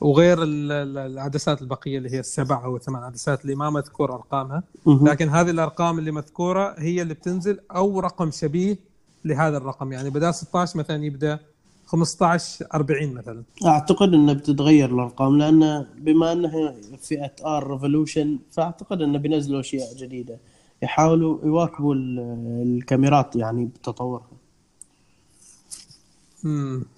[0.00, 4.62] وغير ال- ال- العدسات البقية اللي هي السبع أو الثمان عدسات اللي ما مذكور أرقامها.
[4.86, 8.76] لكن هذه الأرقام اللي مذكورة هي اللي بتنزل أو رقم شبيه
[9.24, 11.38] لهذا الرقم يعني بدل 16 مثلا يبدأ
[11.86, 13.42] 15 40 مثلا.
[13.66, 20.38] أعتقد انه بتتغير الأرقام لأن بما إنها فئة R revolution فأعتقد إنه بينزلوا أشياء جديدة.
[20.82, 22.18] يحاولوا يواكبوا ال-
[22.62, 24.26] الكاميرات يعني بتطورها.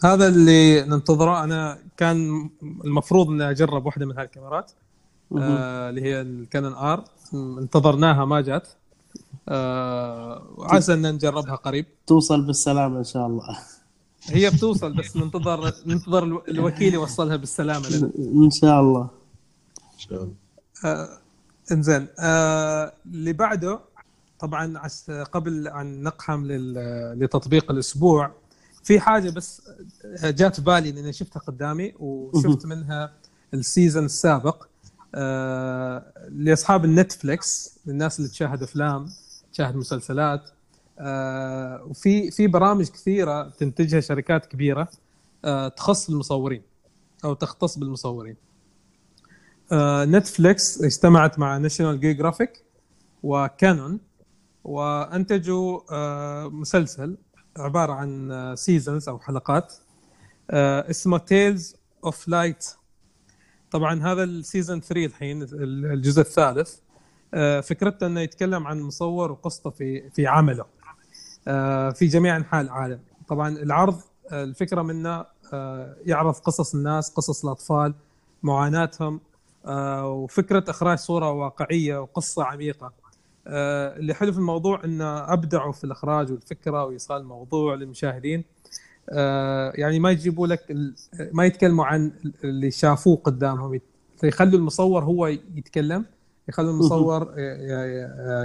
[0.05, 1.45] هذا اللي ننتظره.
[1.45, 2.51] أنا كان
[2.85, 4.71] المفروض إني أجرب واحدة من هالكاميرات
[5.39, 8.69] آه اللي هي الكانون R انتظرناها ما جات.
[9.49, 11.87] آه وعسى إن نجربها قريب.
[12.07, 13.59] توصل بالسلامة إن شاء الله.
[14.31, 18.11] هي بتوصل بس ننتظر ننتظر الو- الوكيل يوصلها بالسلامة لنا.
[18.45, 19.11] إن شاء الله.
[19.99, 20.35] شلون؟
[20.85, 21.09] آه
[21.73, 23.81] إنزين آه اللي بعده
[24.39, 24.79] طبعا
[25.33, 28.31] قبل أن نقحم لل- لتطبيق الأسبوع
[28.85, 29.63] في حاجة بس
[30.25, 33.13] جات في بالي لأني شفتها قدامي وشفت منها
[33.55, 34.67] ال season السابق.
[35.15, 39.07] آه لأصحاب النتفليكس للناس اللي تشاهد أفلام
[39.53, 40.53] تشاهد مسلسلات آه
[41.01, 44.89] وفي في برامج كثيرة تنتجها شركات كبيرة
[45.45, 46.63] آه تخص المصورين
[47.25, 48.37] أو تختص بالمصورين.
[49.73, 52.65] آه، نتفليكس اجتمعت مع ناشونال جيوغرافيك
[53.23, 54.01] وكانون
[54.65, 57.17] وأنتجوا آه، مسلسل
[57.57, 59.75] عبارة عن seasons أو حلقات
[60.51, 62.67] آه، اسمه Tales of Light
[63.71, 66.77] طبعا هذا ال season 3 الحين الجزء الثالث
[67.35, 70.63] آه، فكرته إنه يتكلم عن مصور وقصته في في عمله.
[70.63, 70.78] آه،
[71.93, 72.99] في جميع أنحاء العالم.
[73.29, 74.01] طبعا العرض
[74.33, 77.95] آه، الفكرة منه آه، يعرض قصص الناس قصص الأطفال
[78.43, 79.21] معاناتهم
[79.67, 82.93] آه، وفكرة إخراج صورة واقعية وقصة عميقة.
[83.47, 88.45] آه، اللي حلو في الموضوع إنه أبدعوا في الإخراج والفكرة وإيصال الموضوع للمشاهدين.
[89.11, 90.77] آه، يعني ما يجيبوا لك
[91.33, 92.13] ما يتكلموا عن
[92.45, 93.75] اللي شافوه قدامهم.
[93.75, 93.83] يت-
[94.25, 96.05] يخلوا المصور هو يتكلم
[96.49, 97.35] يخلوا المصور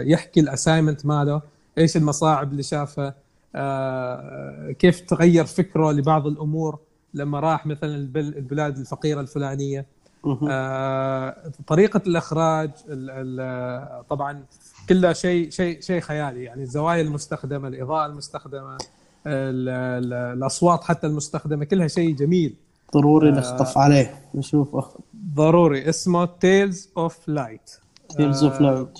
[0.02, 1.42] يحكي الاساينمنت ماله.
[1.77, 3.15] إيش المصاعب اللي شافها
[3.55, 6.79] آه، كيف تغير فكره لبعض الأمور
[7.13, 9.86] لما راح مثلا البل- البلاد الفقيرة الفلانية.
[10.49, 11.36] آه،
[11.67, 13.09] طريقة الإخراج ال-
[13.39, 14.43] ال- طبعا
[14.89, 16.43] كلها شيء شيء شيء خيالي.
[16.43, 18.77] يعني الزوايا المستخدمة الإضاءة المستخدمة
[19.27, 22.55] ال- ال- الأصوات حتى المستخدمة كلها شيء جميل.
[22.93, 24.86] ضروري نخطف عليه نشوفه
[25.36, 25.89] ضروري.
[25.89, 27.71] اسمه Tales of Light
[28.17, 28.99] Tales of Light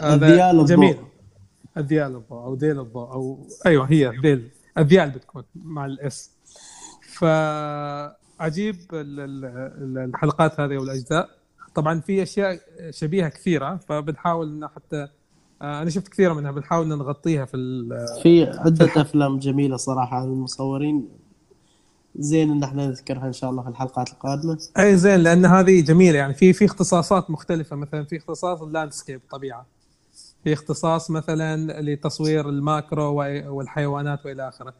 [0.00, 0.52] هذا.
[0.64, 0.96] جميل.
[1.78, 4.48] أذيال الضوء أو ذيل الضوء أو أيوه هي ذيل.
[4.78, 6.30] أذيال بتكون مع ال S.
[7.18, 11.28] فعجيب ال- ال- ال- الحلقات هذه والأجزاء.
[11.74, 12.60] طبعا في أشياء
[12.90, 15.08] شبيهة كثيرة فبنحاول إن حتى
[15.62, 20.16] آه، أنا شفت كثيرة منها بنحاول إن نغطيها في ال- في عدة أفلام جميلة صراحة
[20.16, 21.08] عن المصورين.
[22.16, 24.58] زين إن إحنا نذكرها إن شاء الله في الحلقات القادمة.
[24.78, 29.20] أي زين لأن هذه جميلة يعني في في اختصاصات مختلفة مثلا في اختصاص ال landscape
[29.30, 29.66] طبيعة.
[30.44, 33.14] في اختصاص مثلا لتصوير ال macro
[33.56, 34.74] والحيوانات وإلى آخره.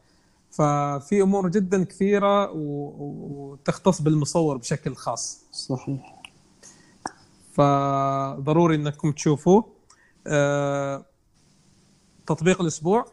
[0.51, 5.43] ففي أمور جدا كثيرة وتختص بالمصور بشكل خاص.
[5.51, 6.21] صحيح.
[7.53, 9.75] فضروري إنكم تشوفوه.
[10.27, 11.05] آه،
[12.27, 13.05] تطبيق الأسبوع.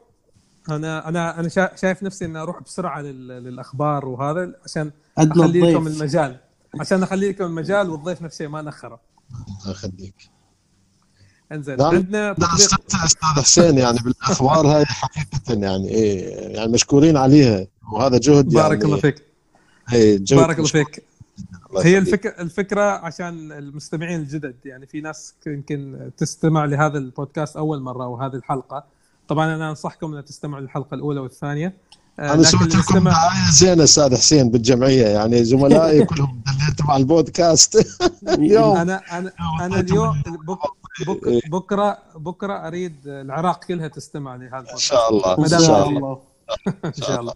[0.71, 5.87] أنا أنا أنا شا- شايف نفسي إني أروح بسرعة لل- للأخبار وهذا عشان أخلي لكم
[5.87, 6.41] المجال.
[6.81, 9.01] عشان أخلي لكم المجال والضيف نفس الشيء ما نخره.
[9.31, 10.31] الله يخليك.
[11.53, 11.95] انزين نعم.
[11.95, 18.53] عندنا أستاذ أستاذ حسين يعني بالاخبار هاي حقيقة يعني إيه يعني مشكورين عليها وهذا جهد
[18.53, 19.23] يعني بارك الله فيك
[19.93, 20.69] إيه جهد بارك الله.
[20.69, 21.05] فيك
[21.77, 21.97] هي يخليك.
[21.97, 28.35] الفكرة الفكرة عشان المستمعين الجدد يعني في ناس يمكن تستمع لهذا البودكاست أول مرة وهذه
[28.35, 28.85] الحلقة
[29.29, 31.75] طبعا أنا أنصحكم ان تستمعوا للحلقة الأولى والثانية
[32.19, 37.87] آه، أنا سويت لكم دعاية زينة أستاذ حسين بالجمعية يعني زملائي كلهم دليت مع البودكاست
[38.29, 44.77] اليوم أنا أنا أنا اليوم بك- بك- بكرة بكرة أريد العراق كلها تستمع لهذا إن
[44.79, 46.21] شاء الله إن شاء الله.
[46.85, 47.35] إن شاء الله.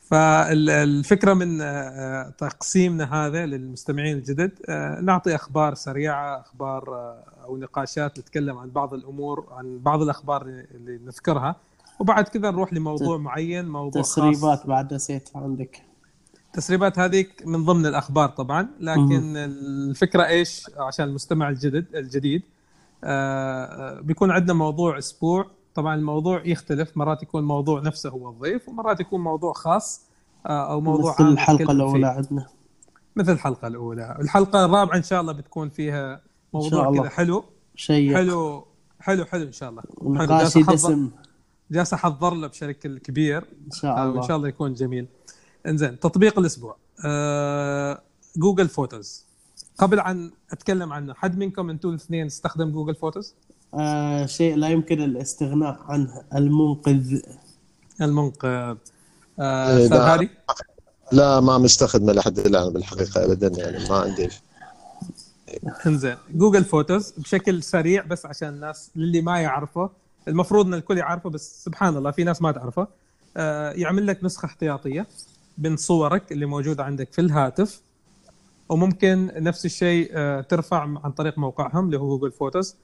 [0.00, 4.52] فالفكرة من آه، تقسيمنا هذا للمستمعين الجدد.
[4.68, 10.42] آه، نعطي أخبار سريعة أخبار آه، أو نقاشات نتكلم عن بعض الأمور عن بعض الأخبار
[10.42, 11.56] اللي نذكرها.
[12.00, 14.14] وبعد كذا نروح لموضوع معين موضوع خاص.
[14.14, 15.82] تسريبات بعد نسيت عندك.
[16.58, 22.42] التسريبات هذيك من ضمن الأخبار طبعا لكن الفكرة إيش؟ عشان المستمع الجدد الجديد
[23.04, 25.46] آه، آه، بيكون عندنا موضوع أسبوع.
[25.74, 30.02] طبعا الموضوع يختلف مرات يكون موضوع نفسه هو الضيف ومرات يكون موضوع خاص
[30.46, 32.06] آه، أو موضوع مثل الأولى فيه.
[32.06, 32.46] عندنا.
[33.16, 34.16] مثل الحلقة الأولى.
[34.20, 36.20] الحلقة الرابعة إن شاء الله بتكون فيها
[36.54, 36.94] موضوع.
[36.94, 37.44] كذا حلو.
[37.74, 38.66] شيء حلو
[39.00, 39.82] حلو حلو إن شاء الله.
[39.82, 41.10] أحضر- دسم
[41.70, 43.38] جالس أحضر له بشكل كبير.
[43.66, 45.06] إن شاء الله وإن شاء الله يكون جميل.
[45.66, 46.76] إنزين تطبيق الأسبوع.
[47.04, 48.00] آه،
[48.36, 49.24] Google Photos
[49.78, 53.34] قبل عن أتكلم عنه حد منكم أنتم الاثنين استخدم Google Photos
[53.74, 57.20] آه شيء لا يمكن الاستغناء عنه المنقذ.
[58.00, 58.76] المنقذ.
[59.40, 60.14] آه، إيه، لا.
[60.14, 60.30] هادي؟
[61.12, 64.28] لا ما مستخدمه لحد الآن بالحقيقة ابدا يعني ما عندي.
[65.86, 69.90] إنزين Google Photos بشكل سريع بس عشان الناس للي ما يعرفه.
[70.28, 72.86] المفروض إن الكل يعرفه بس سبحان الله في ناس ما تعرفه.
[73.36, 75.06] آه، يعمل لك نسخة احتياطية.
[75.58, 77.80] من صورك اللي موجودة عندك في الهاتف
[78.68, 82.76] وممكن نفس الشيء آه، ترفع عن طريق موقعهم اللي هو Google Photos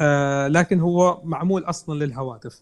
[0.00, 2.60] آه، لكن هو معمول أصلا للهواتف.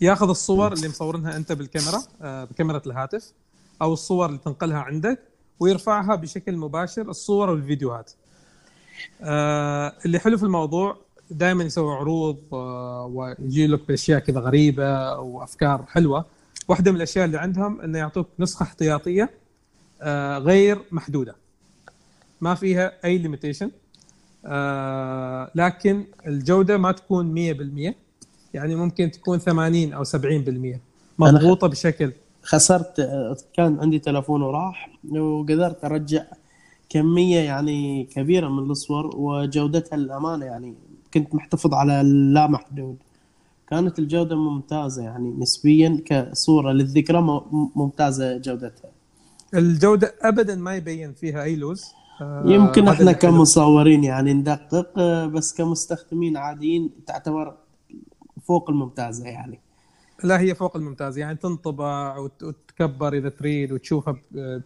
[0.00, 3.32] ياخذ الصور اللي مصورنها أنت بالكاميرا آه، بكاميرا الهاتف
[3.82, 5.18] أو الصور اللي تنقلها عندك
[5.60, 8.12] ويرفعها بشكل مباشر الصور والفيديوهات.
[10.06, 10.96] اللي حلو في الموضوع
[11.30, 12.38] دائما يسوي عروض
[13.14, 16.24] ويجي لك بأشياء كذا غريبة وأفكار حلوة.
[16.68, 19.30] واحدة من الأشياء اللي عندهم إنه يعطوك نسخة احتياطية
[20.02, 21.34] آه، غير محدودة.
[22.40, 23.70] ما فيها أي ليميتيشن
[25.54, 27.94] لكن الجودة ما تكون 100%
[28.54, 30.80] يعني ممكن تكون 80 أو 70%
[31.18, 32.12] مضبوطة بشكل.
[32.42, 36.24] خسرت آه، كان عندي تلفون وراح وقدرت أرجع
[36.88, 40.74] كمية يعني كبيرة من الصور وجودتها للأمانة يعني
[41.14, 42.96] كنت محتفظ على اللا محدود.
[43.70, 47.20] كانت الجودة ممتازة يعني نسبيا كصورة للذكرى
[47.76, 48.90] ممتازة جودتها.
[49.54, 51.84] الجودة ابدا ما يبين فيها أي لوز.
[52.20, 53.12] آه، يمكن إحنا.
[53.12, 57.56] كمصورين يعني ندقق آه، بس كمستخدمين عاديين تعتبر
[58.46, 59.60] فوق الممتازة يعني.
[60.24, 64.16] لا هي فوق الممتاز يعني تنطبع وت- وتكبر إذا تريد وتشوفها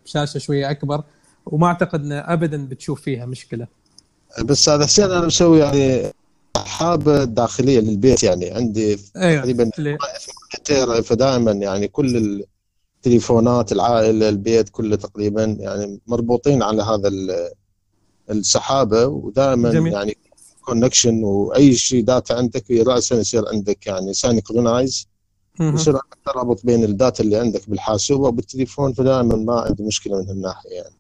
[0.05, 1.03] بشاشة شوية أكبر.
[1.47, 3.67] وما أعتقد إن ابدا بتشوف فيها مشكلة.
[4.45, 6.13] بس هذا حسين أنا مسوي يعني
[6.63, 8.51] حابه داخليه للبيت يعني.
[8.51, 9.71] عندي أيوه تقريبا
[10.65, 12.45] تيرا فدائما يعني كل
[12.97, 17.51] التليفونات العائلة البيت كله تقريبا يعني مربوطين على هذا ال-
[18.31, 19.07] السحابة.
[19.07, 19.93] ودائما جميل.
[19.93, 20.17] يعني
[20.65, 25.07] connection وأي شيء data عندك راسا يصير عندك يعني synchronize.
[25.61, 30.29] يصير عندك ترابط بين ال data اللي عندك بالحاسوب وبالتليفون فدائما ما عندي مشكلة من
[30.29, 30.95] هالناحية يعني.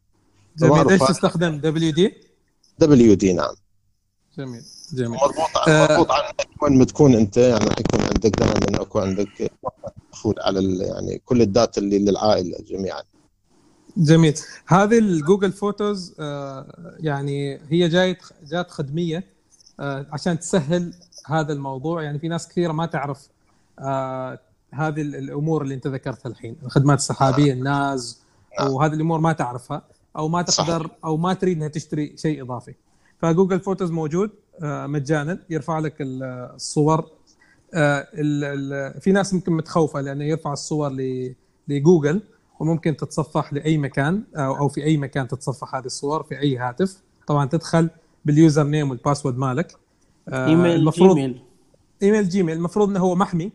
[0.58, 0.90] جميل.
[0.90, 1.00] إيش.
[1.08, 3.54] تستخدم؟ WD WD نعم.
[4.38, 4.62] جميل.
[4.92, 5.10] جميل.
[5.20, 5.88] مربوط آه.
[5.92, 9.50] مربوط عنك وين ما تكون انت؟ يعني راح يكون عندك دائما اكو عندك
[10.12, 13.02] دخول على يعني كل ال data اللي للعائلة جميعا.
[13.96, 14.34] جميل.
[14.66, 18.18] هذه ال Google Photos آه، يعني هي جايت
[18.50, 19.24] جات خدمة
[19.80, 20.94] آه، عشان تسهل
[21.26, 22.02] هذا الموضوع.
[22.02, 23.28] يعني في ناس كثيرة ما تعرف
[24.74, 26.56] هذه ال- الأمور اللي انت ذكرتها الحين.
[26.62, 28.20] الخدمات السحابية ال NAS
[28.60, 28.70] نعم.
[28.72, 29.82] وهذه الأمور ما تعرفها
[30.16, 32.74] أو ما تقدر أو ما تريد إنها تشتري شيء إضافي.
[33.18, 34.30] ف Google Photos موجود.
[34.62, 36.22] مجانا يرفع لك ال-
[36.54, 37.10] الصور.
[37.74, 38.06] آه،
[39.00, 40.92] في ناس ممكن متخوفة لأنه يرفع الصور
[41.68, 42.22] لجوجل
[42.60, 47.02] وممكن تتصفح لأي مكان أو في أي مكان تتصفح هذه الصور في أي هاتف.
[47.26, 47.90] طبعا تدخل
[48.24, 49.76] بال user name وال password مالك.
[50.28, 51.42] آه، إيميل المفروض Gmail.
[52.02, 52.56] email Gmail.
[52.56, 53.52] المفروض إنه هو محمي.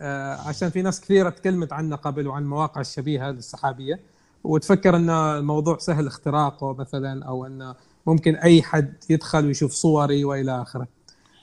[0.00, 4.00] آه، عشان في ناس كثيرة تكلمت عنه قبل وعن مواقع الشبيهة للسحابية
[4.44, 7.74] وتفكر ان الموضوع سهل اختراقه مثلا أو إنه
[8.06, 10.88] ممكن أي حد يدخل ويشوف صوري وإلى آخره.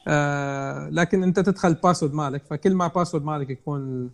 [0.08, 4.12] آه، لكن أنت تدخل ال password مالك فكل ما ال password مالك يكون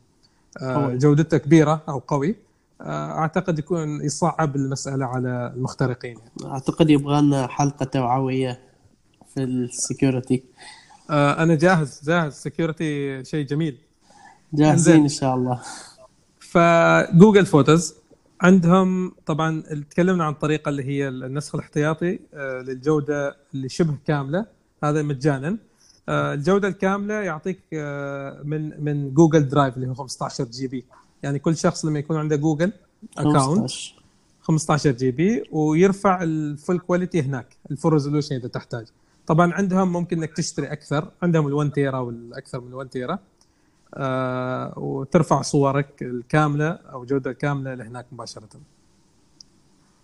[0.61, 0.93] آه،.
[0.93, 2.35] جودته كبيرة أو قوي
[2.81, 6.53] آه، أعتقد يكون يصعب المسألة على المخترقين يعني.
[6.53, 8.59] أعتقد يبغى لنا حلقة توعوية
[9.33, 10.43] في ال security
[11.09, 13.77] آه، أنا جاهز جاهز security شيء جميل
[14.53, 15.01] جاهزين.
[15.01, 15.61] إن شاء الله
[16.39, 17.95] ف Google Photos
[18.41, 24.45] عندهم طبعا تكلمنا عن الطريقة اللي هي النسخ الاحتياطي آه، للجودة اللي شبه كاملة.
[24.83, 25.57] هذا مجانا.
[26.09, 30.85] آه، الجودة الكاملة يعطيك آه، من من Google Drive اللي هو 15 GB.
[31.23, 32.71] يعني كل شخص لما يكون عنده Google
[33.17, 33.95] account 15
[34.41, 38.87] 15 GB ويرفع ال full quality هناك ال full resolution إذا تحتاج.
[39.27, 41.11] طبعا عندهم ممكن إنك تشتري أكثر.
[41.21, 43.19] عندهم ال1 تيرا والاكثر من 1 تيرا
[44.77, 48.49] وترفع صورك الكاملة أو جودة كاملة لهناك مباشرة.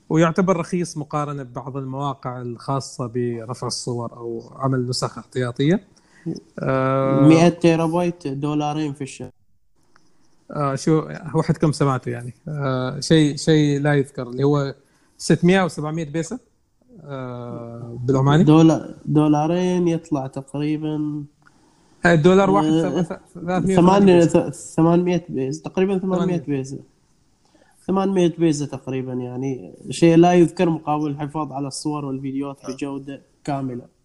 [0.09, 5.83] ويعتبر رخيص مقارنة ببعض المواقع الخاصة برفع الصور أو عمل نسخ احتياطية.
[6.59, 9.29] آه 100 تيرا بايت دولارين في الشهر.
[10.51, 14.75] آه شو وحدكم سمعتوا يعني؟ آه شيء شيء لا يذكر اللي هو
[15.17, 16.39] 600 أو 700 بيسة
[17.03, 18.43] آه بالعماني.
[18.43, 21.23] دولار دولارين يطلع تقريبا
[22.13, 25.61] الدولار واحد آه، ث- 300 800 800 بيز.
[25.61, 26.39] تقريبا 800 800.
[26.57, 26.79] بيزة
[27.87, 29.73] 800 بيزة تقريبا يعني.
[29.89, 33.95] شيء لا يذكر مقابل الحفاظ على الصور والفيديوهات بجودة كاملة.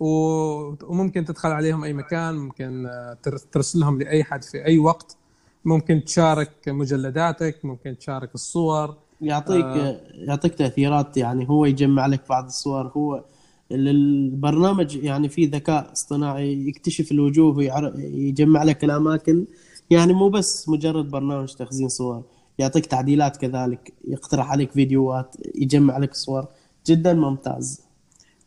[0.00, 5.16] و- وممكن تدخل عليهم أي مكان ممكن آه، تر- ترسلهم لأي حد في أي وقت.
[5.64, 8.94] ممكن تشارك مجلداتك ممكن تشارك الصور.
[9.20, 10.00] يعطيك آه.
[10.14, 11.48] يعطيك تأثيرات يعني.
[11.48, 12.86] هو يجمع لك بعض الصور.
[12.96, 13.24] هو
[13.74, 19.44] البرنامج يعني فيه ذكاء اصطناعي يكتشف الوجوه ويعر- يجمع لك الأماكن.
[19.90, 22.22] يعني مو بس مجرد برنامج تخزين صور
[22.58, 26.46] يعطيك تعديلات كذلك يقترح عليك فيديوهات يجمع لك صور.
[26.86, 27.80] جدا ممتاز.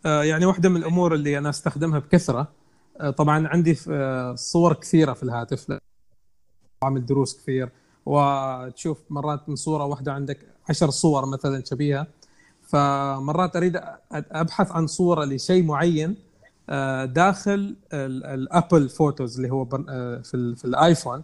[0.05, 2.47] آه، يعني واحدة من الأمور اللي أنا أستخدمها بكثرة
[3.01, 5.65] آه، طبعا عندي آه، صور كثيرة في الهاتف
[6.83, 7.69] اعمل دروس كثير.
[8.05, 12.07] وتشوف مرات من صورة واحدة عندك عشر صور مثلا شبيهة.
[12.67, 13.79] فمرات أريد
[14.11, 16.15] أبحث عن صورة لشيء معين
[16.69, 21.23] آه، داخل ال- ال Apple Photos اللي هو آه، في في ال iPhone.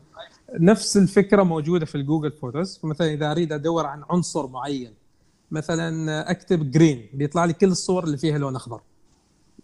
[0.59, 4.93] نفس الفكرة موجودة في ال Google Photos فمثلا إذا أريد أدور عن عنصر معين
[5.51, 8.81] مثلا أكتب green بيطلع لي كل الصور اللي فيها لون أخضر.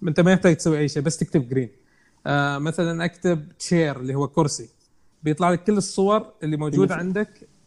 [0.07, 1.69] أنت ما يحتاج تسوي أي شيء بس تكتب green
[2.27, 4.69] آه مثلا أكتب chair اللي هو كرسي.
[5.23, 7.29] بيطلع لك كل الصور اللي موجودة عندك.
[7.43, 7.58] آه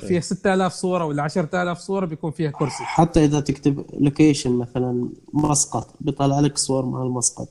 [0.00, 2.84] فيها 6000 صورة ولا 10000 صورة بيكون فيها كرسي.
[2.84, 7.48] حتى إذا تكتب لوكيشن مثلا مسقط بيطلع لك صور مع المسقط.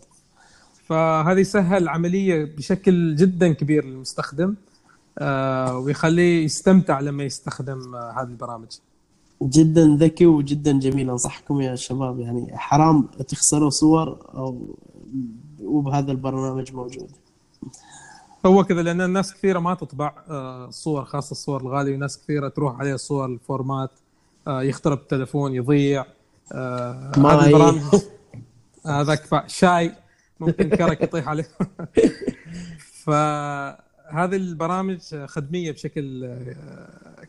[0.88, 4.56] فهذا يسهل العملية بشكل جدا كبير للمستخدم
[5.20, 8.70] آه ويخليه يستمتع لما يستخدم آه هذه البرامج.
[9.42, 11.10] جدا ذكي وجدا جميل.
[11.10, 14.76] أنصحكم يا شباب يعني حرام تخسروا صور أو
[15.64, 17.10] وبهذا البرنامج موجود.
[18.46, 21.96] هو كذا لأن الناس كثيرة ما تطبع آه، صور خاصة الصور الغالية.
[21.96, 23.92] وناس كثيرة تروح عليها صور الفورمات
[24.48, 26.06] آه، يخترب التلفون يضيع
[26.54, 27.12] آه،.
[27.18, 27.82] هذه البرامج
[28.86, 29.96] هذاك شاي
[30.40, 31.48] ممكن كرك يطيح عليه.
[33.04, 36.36] فهذه البرامج خدمية بشكل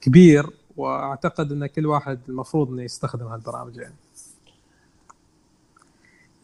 [0.00, 0.46] كبير
[0.76, 3.94] وأعتقد إن كل واحد المفروض إنه يستخدم هالبرامج يعني.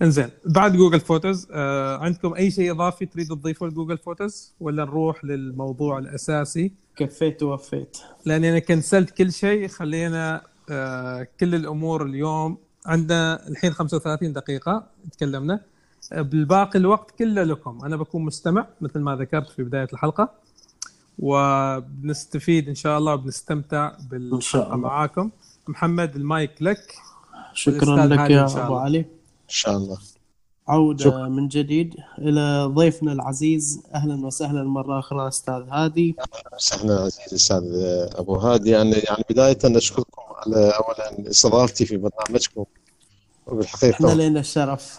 [0.03, 4.85] انزين بعد Google Photos آه عندكم أي شيء إضافي تريدوا تضيفوه ل Google Photos ولا
[4.85, 7.99] نروح للموضوع الأساسي؟ كفيت ووفيت.
[8.25, 12.59] لاني أنا cancelت كل شيء خلينا آه كل الأمور اليوم.
[12.87, 15.61] عندنا الحين 35 دقيقة تكلمنا.
[16.13, 17.79] آه، بالباقي الوقت كله لكم.
[17.85, 20.31] أنا بكون مستمع مثل ما ذكرت في بداية الحلقة.
[21.19, 24.77] وبنستفيد إن شاء الله وبنستمتع إن شاء بالحلقة الله.
[24.77, 25.31] معاكم.
[25.69, 26.95] محمد المايك لك.
[27.53, 28.81] شكرا لك يا إن شاء أبو الله.
[28.81, 29.05] علي.
[29.49, 29.99] شاء الله.
[30.69, 31.29] عودة شكرا.
[31.29, 31.95] من جديد.
[32.19, 33.83] إلى ضيفنا العزيز.
[33.95, 36.17] أهلا وسهلا مرة أخرى أستاذ هادي.
[36.57, 37.65] وسهلا عزيزي الاستاذ
[38.15, 38.71] أبو هادي.
[38.71, 42.65] يعني يعني بداية أشكركم على اولا استضافتي في برنامجكم.
[43.47, 44.99] إحنا وبالحقيقه لنا الشرف.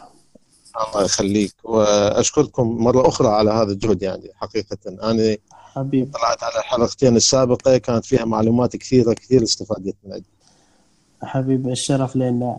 [0.88, 1.54] الله يخليك.
[1.64, 4.78] وأشكركم مرة أخرى على هذا الجهد يعني حقيقة.
[5.04, 6.14] أنا حبيب.
[6.14, 10.22] طلعت على الحلقتين السابقة كانت فيها معلومات كثيرة كثير استفادت منها
[11.24, 12.58] حبيب الشرف لنا.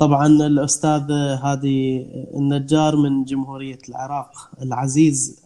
[0.00, 5.42] طبعا الأستاذ هادي النجار من جمهورية العراق العزيز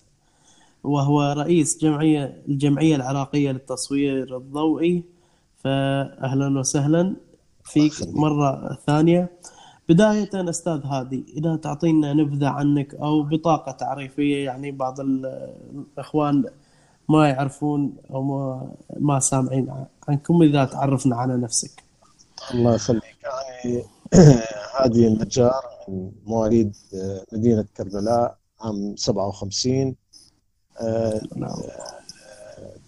[0.85, 5.05] وهو رئيس جمعية الجمعية العراقية للتصوير الضوئي.
[5.65, 7.17] فأهلا وسهلا
[7.65, 8.17] فيك يخليك.
[8.17, 9.31] مرة ثانية.
[9.89, 16.45] بداية أستاذ هادي إذا تعطينا نبذة عنك أو بطاقة تعريفية يعني بعض ال- الإخوان
[17.09, 19.75] ما يعرفون أو ما, ما سامعين
[20.09, 21.83] عنكم إذا تعرفنا على نفسك.
[22.55, 23.03] الله يخليك.
[23.65, 23.83] يعني
[24.77, 25.65] هادي النجار
[26.27, 29.97] مواليد آه، مدينة كربلاء عام 57
[30.81, 31.57] آه، نعم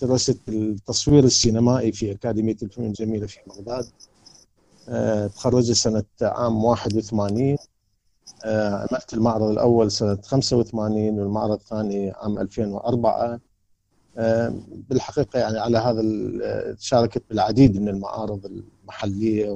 [0.01, 3.87] درست التصوير السينمائي في أكاديمية الفنون الجميلة في بغداد.
[4.89, 7.57] آه، تخرجت سنة عام 81
[8.45, 13.41] آه، عملت المعرض الأول سنة 85 والمعرض الثاني عام 2004
[14.19, 14.55] آه،
[14.89, 16.03] بالحقيقة يعني على هذا
[16.79, 19.51] شاركت بالعديد من المعارض المحلية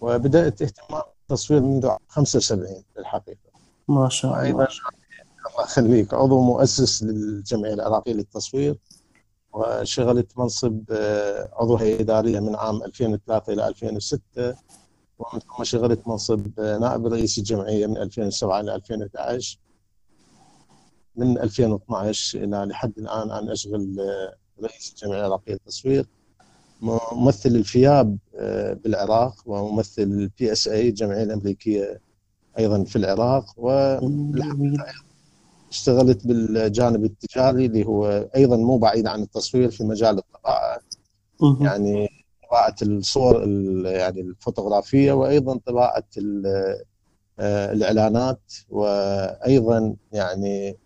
[0.00, 3.38] وبدأت اهتمام بالتصوير منذ عام 75 بالحقيقة
[3.88, 4.42] ما شاء الله.
[4.44, 4.68] أيضا
[5.46, 6.14] الله يخليك.
[6.14, 8.78] عضو مؤسس للجمعية العراقية للتصوير
[9.52, 14.54] وشغلت منصب آه، عضو هيئة إدارية من عام 2003 إلى 2006
[15.18, 19.58] ومن ثم شغلت منصب آه، نائب رئيس الجمعية من 2007 إلى 2011
[21.16, 26.06] من 2012 إلى لحد الآن أنا أشغل آه، رئيس الجمعية العراقية للتصوير.
[26.80, 32.00] ممثل ال FIAP آه، بالعراق وممثل ال PSA الجمعية الأمريكية
[32.58, 33.68] أيضا في العراق و.
[35.70, 40.78] اشتغلت بالجانب التجاري اللي هو أيضا مو بعيد عن التصوير في مجال الطباعة.
[41.64, 42.08] يعني
[42.48, 46.04] طباعة الصور ال- يعني الفوتوغرافية وأيضا طباعة
[47.38, 50.76] آه، الإعلانات وأيضا يعني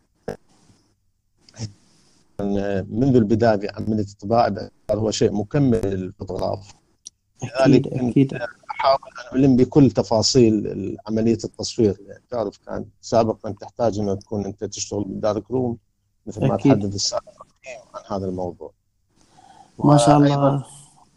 [2.91, 6.75] منذ البداية بعملية الطباعة باعتباره هو شيء مكمل للفوتوغراف.
[7.43, 8.35] لذلك أكيد.
[8.71, 8.99] أحاول
[9.33, 11.97] أن الم بكل تفاصيل عملية التصوير.
[12.09, 15.79] يعني تعرف كان سابقا تحتاج إنه تكون أنت تشتغل بال dark room
[16.27, 16.57] مثل ما.
[16.57, 17.43] تحدث السابق
[17.95, 18.73] عن هذا الموضوع.
[19.85, 20.65] ما شاء الله.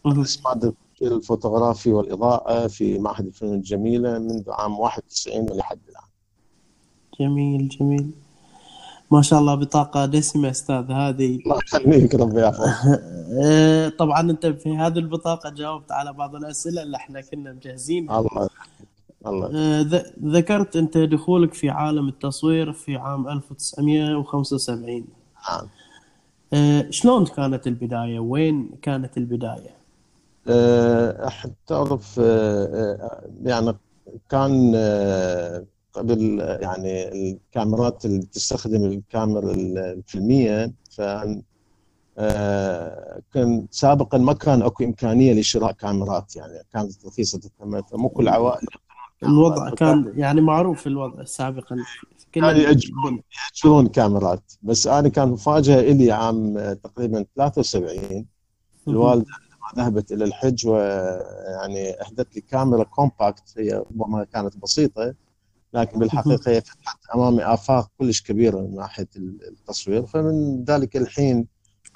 [0.06, 6.04] التصوير الفوتوغرافي والإضاءة في معهد الفنون الجميلة منذ عام 91 ولحد الآن.
[7.20, 8.12] جميل جميل.
[9.14, 11.36] ما شاء الله بطاقة دسمة أستاذ هذه.
[11.36, 13.02] الله يخليك ربي يحفظك
[13.44, 18.20] آه، طبعا أنت في هذه البطاقة جاوبت على بعض الأسئلة اللي إحنا كنا مجهزينها.
[18.20, 18.50] الله
[19.28, 19.52] الله.
[19.56, 25.06] آه، ذكرت أنت دخولك في عالم التصوير في عام 1975
[25.50, 25.68] نعم.
[26.54, 29.76] آه، شلون كانت البداية؟ وين كانت البداية؟
[30.48, 31.30] أه،
[31.68, 32.18] تعرف
[33.44, 33.74] يعني
[34.30, 34.72] كان
[35.94, 41.02] قبل يعني الكاميرات اللي تستخدم الكاميرا الفيلمية ف
[42.18, 48.24] أه، كان سابقا ما كان أكو إمكانية لشراء كاميرات يعني كانت رخيصة الثمن فمو كل
[48.24, 48.68] العوائل
[49.24, 51.76] الوضع كان يعني معروف الوضع سابقا.
[52.32, 53.22] كانوا يأجرون
[53.56, 54.54] يأجرون كاميرات.
[54.62, 58.26] بس أنا كان مفاجأة لي عام أه، تقريبا 73
[58.88, 59.26] الوالدة
[59.62, 65.14] عندما ذهبت إلى الحج ويعني أهدت لي كاميرا كومباكت هي ربما كانت بسيطة
[65.74, 70.06] لكن بالحقيقة هي فتحت أمامي آفاق كلش كبيرة من ناحية التصوير.
[70.06, 71.48] فمن ذلك الحين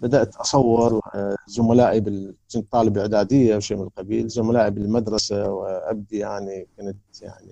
[0.02, 2.36] بدأت أصور آه، زملائي بال...
[2.54, 7.52] كنت طالب إعدادية أو شيء من القبيل زملائي بالمدرسة وأبدي يعني كنت يعني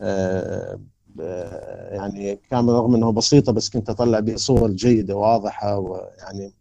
[0.00, 0.78] آه،
[1.16, 1.20] ب-
[1.90, 6.52] يعني كاميرا رغم انها بسيطة بس كنت أطلع بها صور جيدة واضحة ويعني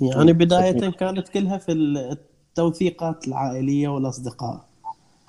[0.00, 4.71] يعني بداية كانت كلها في التوثيقات العائلية والأصدقاء.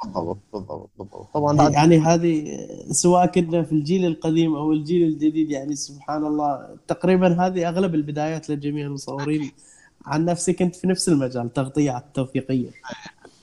[0.05, 1.27] بالضبط بالضبط بالضبط.
[1.33, 2.57] طبعا بعد يعني هذه
[2.91, 8.49] سواء كنا في الجيل القديم أو الجيل الجديد يعني سبحان الله تقريبا هذه أغلب البدايات
[8.49, 9.51] لجميع المصورين.
[10.05, 12.69] عن نفسي كنت في نفس المجال تغطية توثيقية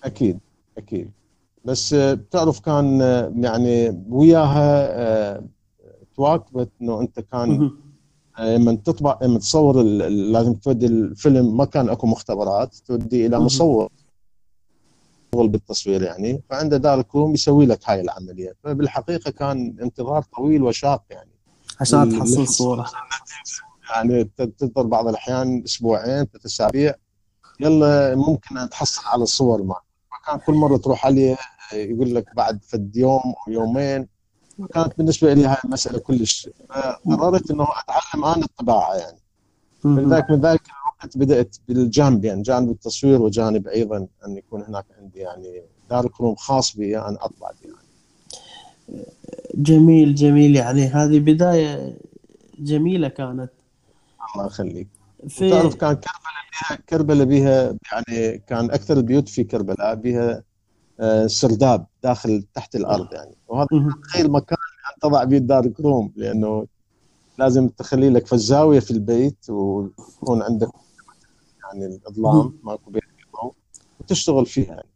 [0.05, 0.39] أكيد
[0.79, 1.11] أكيد.
[1.65, 5.45] بس آه، بتعرف كان آه، يعني وياها آه،
[6.17, 7.71] تواكبت إنه أنت كان
[8.39, 13.39] لما تطبع لما تصور لازم تودي الفيلم ما كان أكو مختبرات تودي إلى.
[13.39, 13.89] مصور.
[15.35, 18.55] يشتغل بالتصوير يعني فعنده دارك روم يسوي لك هاي العملية.
[18.65, 21.31] فبالحقيقة كان انتظار طويل وشاق يعني.
[21.81, 22.87] عشان تحصل صورة.
[23.91, 26.95] يعني تنتظر بعض الأحيان أسبوعين ثلاث أسابيع.
[27.61, 29.83] يلا ممكن أن تحصل على الصور معك.
[30.11, 31.37] فكان كل مرة تروح عليه
[31.73, 34.09] يقول لك بعد فد يوم أو يومين.
[34.75, 36.49] كانت بالنسبة لي هاي المساله كلش.
[37.05, 39.20] فقررت إنه أتعلم أنا الطباعة يعني.
[39.85, 40.09] من.
[40.09, 45.19] ذاك من ذاك الوقت بدأت بالجانبين يعني جانب التصوير وجانب أيضا أن يكون هناك عندي
[45.19, 49.05] يعني دارك روم خاص بي أنا اطبع فيه يعني.
[49.55, 51.97] جميل جميل يعني هذه بداية
[52.59, 53.51] جميلة كانت
[54.35, 54.89] الله يخليك
[55.29, 60.43] في تعرف كان كربلاء بها كربلاء بها يعني كان أكثر البيوت في كربلاء بها
[61.01, 63.67] آه، سرداب داخل تحت الأرض يعني وهذا.
[64.03, 64.59] تخيل مكان
[64.95, 66.67] أن تضع به ال dark room لأنه
[67.41, 70.69] لازم تخلي لك فزاويه في البيت ويكون عندك
[71.65, 73.03] يعني الإظلام ماكو بيت
[74.01, 74.89] وتشتغل فيها يعني.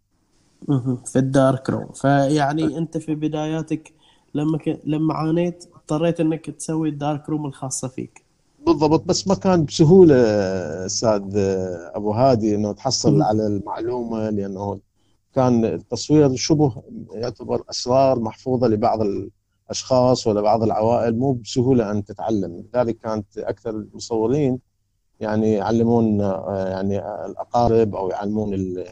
[1.07, 3.93] في ال dark room فيعني أنت في بداياتك
[4.35, 4.81] لما ك...
[4.85, 8.25] لما عانيت اضطريت إنك تسوي ال dark room الخاصة فيك.
[8.67, 10.17] بالضبط بس ما كان بسهولة
[10.87, 11.23] أستاذ
[11.95, 13.23] أبو هادي إنه تحصل.
[13.23, 14.81] على المعلومة لأنه
[15.35, 16.83] كان التصوير شبه
[17.13, 19.01] يعتبر أسرار محفوظة لبعض
[19.67, 24.59] الاشخاص ولا بعض العوائل مو بسهولة أن تتعلم لذلك كانت أكثر المصورين
[25.21, 28.87] يعني يعلمون آه، يعني الأقارب أو يعلمون ال-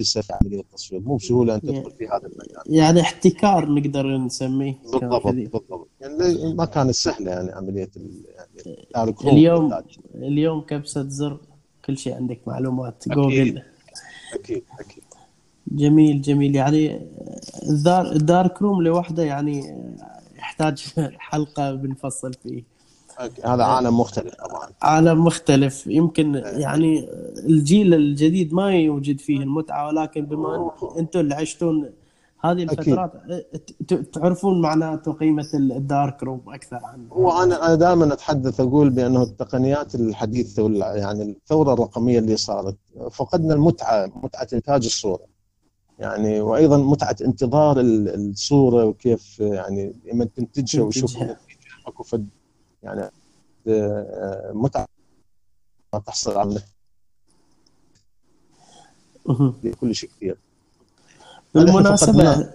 [0.00, 4.74] لسه في عملية التصوير مو بسهولة أن تدخل في هذا المجال يعني احتكار نقدر نسميه
[4.82, 5.26] بالضبط.
[5.26, 9.74] بالضبط يعني ما كانت سهلة يعني عملية يعني اليوم.
[10.14, 11.40] اليوم كبسة زر
[11.84, 13.12] كل شيء عندك معلومات أكيد.
[13.22, 13.62] جوجل
[14.34, 14.97] أكيد أكيد
[15.72, 16.54] جميل جميل.
[16.56, 17.00] يعني
[17.70, 19.74] الدار الدارك روم لوحده يعني
[20.38, 20.86] يحتاج
[21.18, 22.62] حلقة بنفصل فيه.
[23.44, 24.68] هذا عالم مختلف طبعا.
[24.82, 25.86] عالم مختلف.
[25.86, 27.08] يمكن يعني
[27.46, 31.90] الجيل الجديد ما يوجد فيه المتعة ولكن بما أن أنتم اللي عشتون
[32.44, 32.78] هذه أكيد.
[32.78, 33.12] الفترات
[33.88, 39.94] ت- تعرفون معناته قيمة الدارك روم أكثر عنه هو أنا دائما أتحدث أقول بأنه التقنيات
[39.94, 42.76] الحديثة يعني الثورة الرقمية اللي صارت
[43.10, 45.37] فقدنا المتعة متعة إنتاج الصورة.
[45.98, 50.82] يعني وأيضا متعة انتظار ال- الصورة وكيف يعني لما تنتجها.
[50.82, 51.16] وشوف
[51.86, 52.28] أكو فد
[52.82, 53.10] يعني
[53.68, 54.86] آه، متعة
[55.92, 56.60] ما تحصل على.
[59.80, 60.38] كل شيء كثير.
[61.54, 62.48] بالمناسبة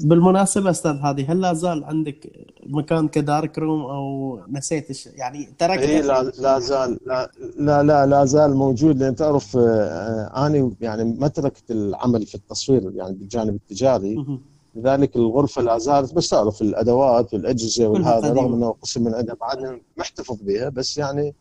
[0.00, 2.30] بالمناسبة أستاذ هذه هل لا زال عندك
[2.66, 5.06] مكان كدارك روم أو نسيت الش...
[5.06, 9.60] يعني اي تركته لا لا زال لا لا لا, لا زال موجود لأن تعرف آه،
[9.60, 14.38] آه، أنا يعني ما تركت العمل في التصوير يعني بالجانب التجاري.
[14.74, 18.32] لذلك الغرفة لا زالت بس تعرف الأدوات والأجهزة والهذا.
[18.32, 21.34] رغم إنه قسم من عندها بعدنا محتفظ بها بس يعني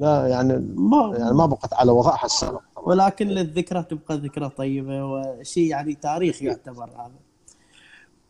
[0.00, 5.70] لا يعني ما يعني ما بقت على وضعها السابق ولكن للذكرى تبقى ذكرى طيبة وشيء
[5.70, 7.25] يعني تاريخ يعتبر هذا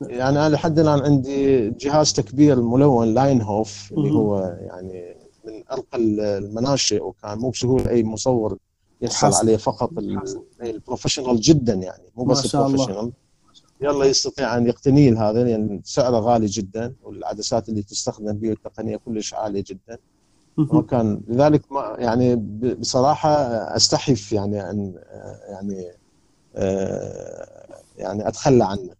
[0.00, 4.10] يعني أنا لحد الآن عندي جهاز تكبير ملون لايتز هوف اللي.
[4.10, 8.58] هو يعني من ارقى المناشئ وكان مو بسهولة أي مصور
[9.00, 9.38] يحصل حصل.
[9.40, 10.20] عليه فقط ال-
[10.62, 12.54] ال professional جدا يعني مو بس.
[12.54, 13.12] ال professional
[13.80, 19.34] يلا يستطيع أن يقتنيه هذا لأن سعره غالي جدا والعدسات اللي تستخدم به التقنية كلش
[19.34, 19.98] عالية جدا.
[20.58, 22.36] وكان لذلك ما يعني
[22.74, 23.30] بصراحة
[23.76, 24.94] استحف يعني ان
[25.48, 25.90] يعني
[26.56, 27.66] آه،
[27.96, 28.90] يعني أتخلى عنه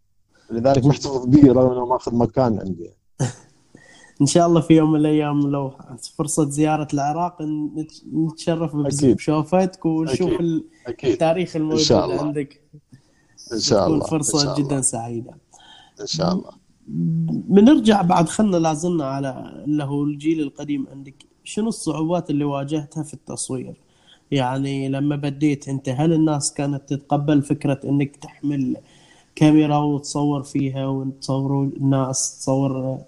[0.51, 2.91] لذلك محتفظ به رغم إنه ماخذ مكان عندي.
[4.21, 5.73] إن شاء الله في يوم من الأيام لو
[6.19, 8.77] فرصة زيارة العراق نت- نتشرف.
[8.77, 10.33] بشوفتك ونشوف
[10.87, 11.11] أكيد.
[11.11, 12.21] التاريخ الموجود شاء الله.
[12.23, 12.61] عندك.
[13.53, 14.05] إن شاء تكون الله.
[14.07, 14.81] إن فرصة شاء جدا الله.
[14.81, 15.35] سعيدة.
[16.01, 16.51] إن شاء الله.
[17.49, 21.15] بنرجع بعد خلنا لازلنا على اللي هو الجيل القديم عندك.
[21.45, 23.81] شنو الصعوبات اللي واجهتها في التصوير؟
[24.31, 28.77] يعني لما بديت أنت هل الناس كانت تتقبل فكرة إنك تحمل
[29.37, 32.99] كاميرا وتصور فيها وتصوروا الناس تصور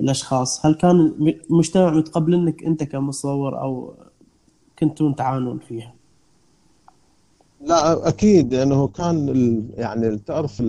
[0.00, 0.66] الأشخاص.
[0.66, 1.14] هل كان
[1.50, 3.94] المجتمع متقبلنك أنت كمصور أو
[4.78, 5.94] كنتوا تعانون فيها؟
[7.60, 10.62] لا أكيد لأنه كان يعني تعرف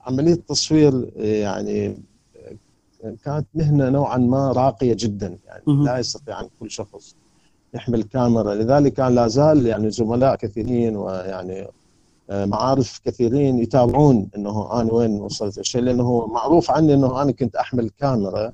[0.00, 1.96] عملية التصوير يعني
[3.24, 5.62] كانت مهنة نوعا ما راقية جدا يعني.
[5.66, 7.16] لا يستطيع ان كل شخص
[7.74, 11.70] يحمل كاميرا لذلك كان لا زال يعني زملاء كثيرين ويعني آه،
[12.30, 17.90] معارف كثيرين يتابعون إنه أنا وين وصلت الشيء لأنه معروف عني إنه أنا كنت أحمل
[17.90, 18.52] كاميرا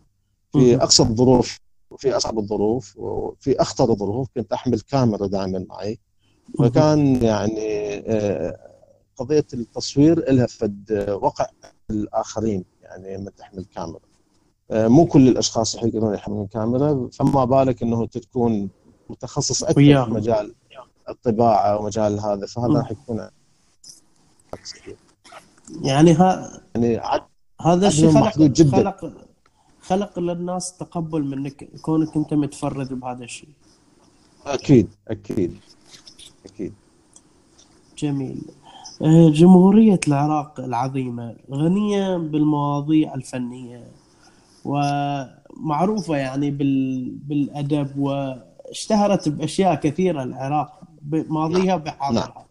[0.53, 0.77] في.
[0.77, 1.59] اقصى الظروف
[1.91, 5.99] وفي أصعب الظروف وفي أخطر الظروف كنت أحمل كاميرا دائما معي
[6.59, 8.59] فكان يعني آه،
[9.16, 11.47] قضية التصوير لها فد وقع
[11.91, 14.01] الآخرين يعني لما تحمل كاميرا
[14.70, 18.68] آه، مو كل الأشخاص يقدرون يحملون كاميرا فما بالك إنه تكون
[19.11, 19.95] متخصص أكثر في.
[20.11, 20.55] مجال
[21.09, 22.79] الطباعة ومجال هذا فهذا.
[22.79, 23.29] راح يكون
[25.82, 27.22] يعني ها يعني عد-
[27.61, 28.70] هذا الشيء خلق محدود جداً.
[28.76, 29.12] خلق
[29.80, 33.48] خلق للناس تقبل منك كونك أنت متفرد بهذا الشيء.
[34.46, 35.59] أكيد أكيد
[36.46, 36.74] أكيد.
[37.98, 38.42] جميل.
[39.02, 43.84] آه، جمهورية العراق العظيمة غنية بالمواضيع الفنية
[44.64, 47.11] ومعروفة يعني بال...
[47.11, 52.45] بالأدب واشتهرت بأشياء كثيرة العراق بماضيها بحاضرها.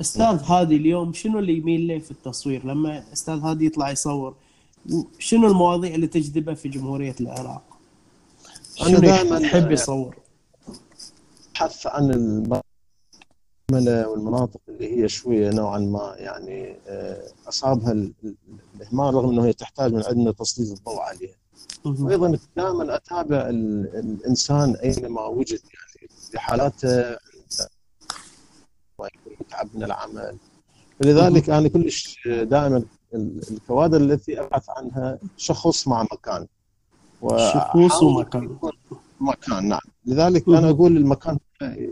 [0.00, 4.34] أستاذ هادي اليوم شنو اللي يميل له في التصوير لما أستاذ هادي يطلع يصور
[5.18, 7.62] شنو المواضيع اللي تجذبه في جمهورية العراق؟
[8.74, 10.16] شنو دائماً- يحب يصور؟
[11.48, 18.34] البحث عن المرملة والمناطق اللي هي شوية نوعا ما يعني آه، أصابها ال- ال-
[18.76, 21.34] الإهمال رغم أنه هي تحتاج من عندنا تسليط الضوء عليها
[21.84, 22.04] مهم.
[22.06, 27.16] وأيضا دائما أتابع ال- الإنسان أينما وجد يعني في حالاته
[29.56, 30.36] متعب من العمل
[31.00, 32.82] فلذلك أنا كلش دائما
[33.14, 36.46] ال- الكوادر التي أبحث عنها شخص مع مكان
[37.52, 38.56] شخوص وأحاول ومكان.
[39.20, 40.48] مكان نعم لذلك.
[40.48, 41.38] أنا أقول المكان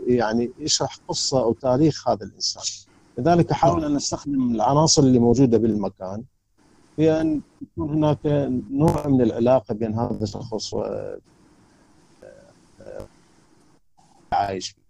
[0.07, 2.63] يعني يشرح قصة أو تاريخ هذا الإنسان
[3.17, 6.23] لذلك أحاول أن أستخدم العناصر اللي موجودة بالمكان
[6.95, 8.19] في أن يكون هناك
[8.71, 10.83] نوع من العلاقة بين هذا الشخص و
[14.33, 14.84] عايش فيه.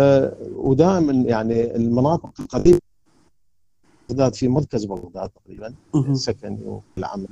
[0.00, 2.78] آه، ودائما يعني المناطق القريبه
[4.08, 5.74] بغداد في مركز بغداد تقريبا.
[6.14, 7.28] سكني والعمل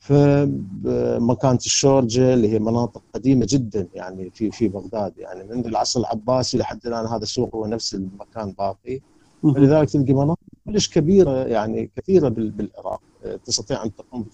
[0.00, 6.58] فمكانة الشورجة اللي هي مناطق قديمة جدا يعني في في بغداد يعني من العصر العباسي
[6.58, 9.00] لحد الآن هذا السوق هو نفس المكان باقي.
[9.42, 14.26] فلذلك تلقي مناطق كلش كبيرة يعني كثيرة بال- بالعراق آه، تستطيع أن تقوم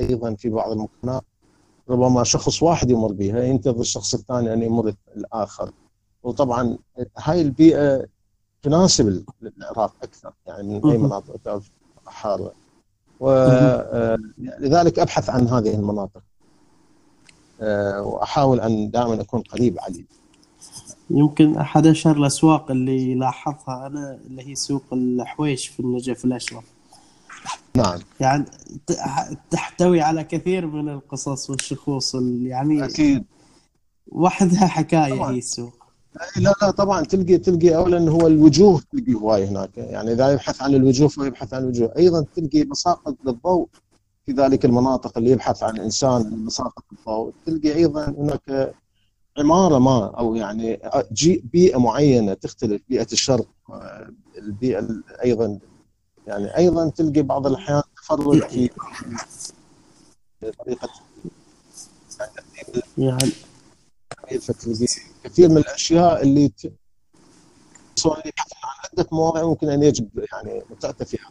[0.00, 1.22] أيضا في بعض المكانات
[1.90, 5.70] ربما شخص واحد يمر بها ينتظر الشخص الثاني أن يمر الآخر
[6.26, 6.78] وطبعا
[7.18, 8.06] هاي البيئة
[8.62, 9.24] تناسب
[9.58, 11.04] العراق أكثر يعني من مهم.
[11.04, 11.70] مناطق تعرف
[12.06, 12.52] حارة.
[13.20, 16.22] ولذلك أبحث عن هذه المناطق.
[17.60, 20.04] آه، وأحاول أن دائما أكون قريب عليه.
[21.10, 26.64] يمكن أحد اشهر الأسواق اللي لاحظها أنا اللي هي سوق الحويش في النجف الأشرف.
[27.76, 27.98] نعم.
[28.20, 28.44] يعني
[28.86, 33.24] تح- تحتوي على كثير من القصص والشخوص ال- يعني أكيد.
[34.08, 35.32] وحدها حكاية طبعاً.
[35.32, 35.75] هي السوق.
[36.36, 39.78] لا لا طبعا تلقي تلقي اولا هو الوجوه تلقي هواي هناك.
[39.78, 41.92] يعني إذا يبحث عن الوجوه فيبحث عن الوجوه.
[41.96, 43.68] أيضا تلقي مساقط للضوء
[44.26, 48.74] في ذلك المناطق اللي يبحث عن إنسان مساقط الضوء تلقي أيضا هناك
[49.38, 50.80] عمارة ما أو يعني
[51.52, 53.46] بيئة معينة تختلف بيئة الشرق
[54.38, 55.58] البيئة ال- أيضا
[56.26, 58.42] يعني أيضا تلقي بعض الأحيان تفرد
[60.40, 60.88] في طريقه
[62.98, 63.32] يعني
[65.24, 66.52] كثير من الأشياء اللي
[68.04, 68.12] يبحثون
[68.64, 71.30] عن عدة مواضيع ممكن أن يجب يعني متأتى فيها.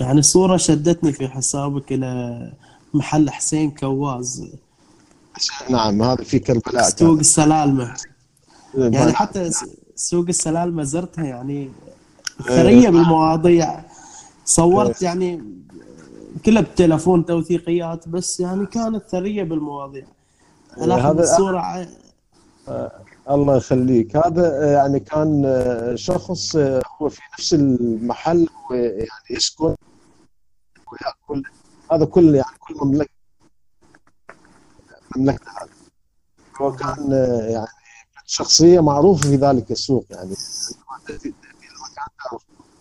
[0.00, 2.52] يعني الصورة شدتني في حسابك إلى
[2.94, 4.48] محل حسين كواز.
[5.70, 6.90] نعم هذا في كربلاء.
[6.90, 7.94] سوق السلالمة.
[8.74, 8.94] كان.
[8.94, 9.50] يعني حتى
[9.96, 11.70] سوق السلالمة زرتها يعني
[12.48, 13.84] ثريه بالمواضيع
[14.44, 15.44] صورت يعني
[16.46, 20.06] كلها بتلفون توثيقيات بس يعني كانت ثرية بالمواضيع.
[20.82, 21.86] الاحظ هذا- الصورة
[23.30, 24.16] الله يخليك.
[24.16, 29.74] هذا آه، يعني كان آه، شخص آه، هو في نفس المحل ويعني يسكن
[30.92, 31.42] ويأكل.
[31.92, 33.10] هذا كل يعني كل مملكة
[35.16, 35.68] مملكته هذا
[36.60, 37.66] هو كان آه، يعني
[38.26, 40.34] شخصية معروفة في ذلك السوق يعني.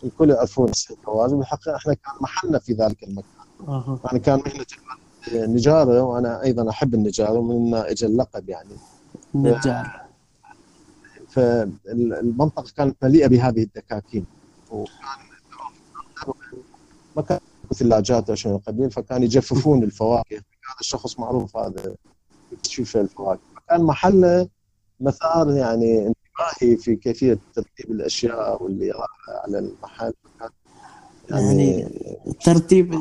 [0.03, 1.33] الكل يعرفون السيد فواز.
[1.33, 3.25] بالحقيقة إحنا كان محلنا في ذلك المكان.
[3.67, 3.99] أها.
[4.05, 4.65] يعني كان مهنة
[5.33, 8.77] نجارة وأنا أيضا أحب النجارة ومن أجل اللقب يعني.
[9.35, 10.01] النجار
[11.29, 14.25] فالمنطقة كانت مليئة بهذه الدكاكين.
[14.71, 16.29] وكان
[17.15, 17.39] ما كان
[17.73, 20.35] ثلاجات أو شيء من القبيل فكان يجففون الفواكه.
[20.35, 21.95] هذا الشخص معروف هذا
[22.51, 23.41] يكتشف الفواكه.
[23.55, 24.47] فكان محله
[24.99, 30.13] مثار يعني انتباهي في كيفية ترتيب الأشياء واللي يراها على المحل.
[31.29, 31.87] يعني
[32.45, 32.93] ترتيب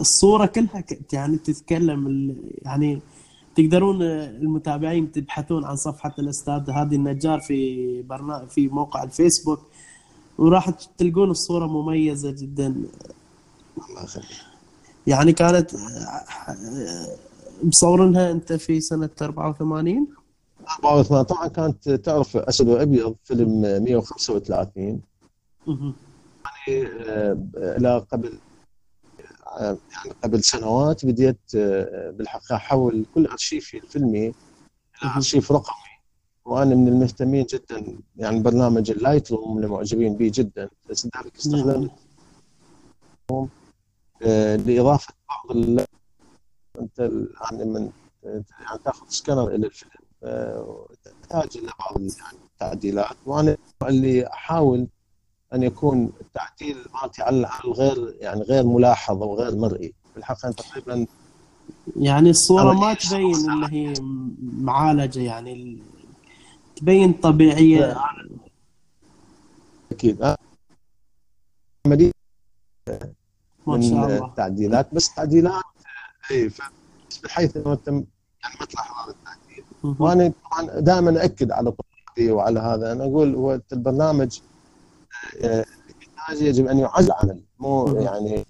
[0.00, 3.00] الصورة كلها يعني تتكلم يعني
[3.56, 9.60] تقدرون المتابعين تبحثون عن صفحة الأستاذ هادي النجار في برنامج في موقع الفيسبوك
[10.38, 12.66] وراح تلقون الصورة مميزة جدا.
[13.90, 14.26] الله يخليك.
[15.06, 15.70] يعني كانت
[17.62, 20.06] مصورينها أنت في سنة 84
[20.84, 25.00] 84 طبعا كانت تعرف أسد وأبيض فيلم 135
[25.66, 25.92] مهم.
[26.68, 28.38] آه، إلى قبل يعني
[30.22, 34.26] قبل سنوات بديت آه، بالحقيقة أحول كل أرشيفي الفيلمي
[35.02, 35.90] إلى أرشيف رقمي.
[36.44, 41.90] وأنا من المهتمين جدا يعني برنامج ال Lightroom اللي معجبين به جدا بس ذلك استخدمت
[44.22, 45.86] آه، لإضافة بعض ال-
[46.80, 47.90] أنت يعني من
[48.22, 49.90] يعني تأخذ سكانر إلى الفيلم
[50.24, 53.16] آه، تحتاج إلى بعض يعني التعديلات.
[53.26, 54.86] وأنا اللي أحاول
[55.54, 59.94] أن يكون التعديل مالتي على الغير يعني غير ملاحظ أو غير مرئي.
[60.14, 61.06] بالحقيقة تقريبا
[61.96, 63.94] يعني الصورة ما تبين إن هي
[64.42, 65.78] معالجة يعني
[66.76, 68.00] تبين طبيعية.
[69.92, 70.34] أكيد.
[71.86, 72.10] عمليه
[73.66, 74.26] ما شاء الله.
[74.26, 75.62] التعديلات بس تعديلات
[76.30, 76.50] اي
[77.24, 78.04] بحيث إنه انت م-
[78.42, 79.64] يعني ما تلاحظ هذا التعديل.
[80.02, 81.72] وأنا طبعا دائما اكد على
[82.20, 82.92] وعلى هذا.
[82.92, 84.40] أنا أقول هو البرنامج
[85.42, 85.64] آه،
[86.28, 88.00] الانتاجي يجب أن يعزز العمل مو مهم.
[88.00, 88.44] يعني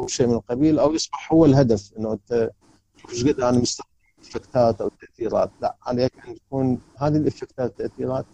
[0.00, 2.50] أو شيء من القبيل أو يصبح هو الهدف إنه أنت
[2.96, 3.88] شوف إيش قد أنا مستخدم
[4.22, 8.24] افكتات أو تاثيرات لا عليك ان تكون هذه الإفكتات والتأثيرات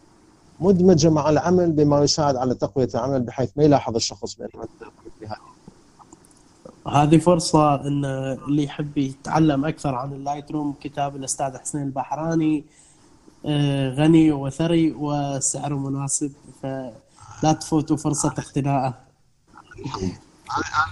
[0.61, 4.91] مدمجة مع العمل بما يساعد على تقوية العمل بحيث ما يلاحظ الشخص بانه انت
[6.89, 7.19] هذه.
[7.19, 8.05] فرصة إن
[8.49, 12.65] اللي يحب يتعلم أكثر عن ال Lightroom كتاب الأستاذ حسين البحراني
[13.47, 16.33] آه، غني وثري وسعره مناسب.
[17.43, 18.99] فلا تفوتوا فرصة اقتناءه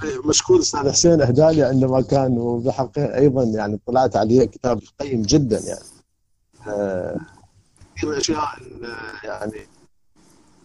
[0.05, 5.59] أنا مشكور أستاذ حسين اهدالي عندما كان وبحقيقه أيضا يعني طلعت عليه كتاب قيم جدا
[5.61, 5.81] يعني.
[6.69, 7.17] آه،
[7.97, 9.67] كثير من الاشياء ال- يعني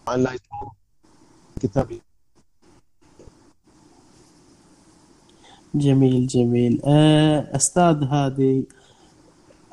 [0.08, 0.70] روم
[1.60, 1.98] كتاب.
[5.74, 6.82] جميل جميل.
[6.86, 8.68] آه، أستاذ هادي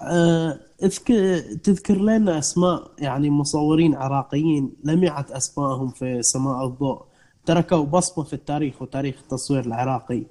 [0.02, 7.02] آه، اذكر تذكر لنا أسماء يعني مصورين عراقيين لمعت اسمائهم في سماء الضوء.
[7.46, 10.24] تركوا بصمة في التاريخ وتاريخ التصوير العراقي.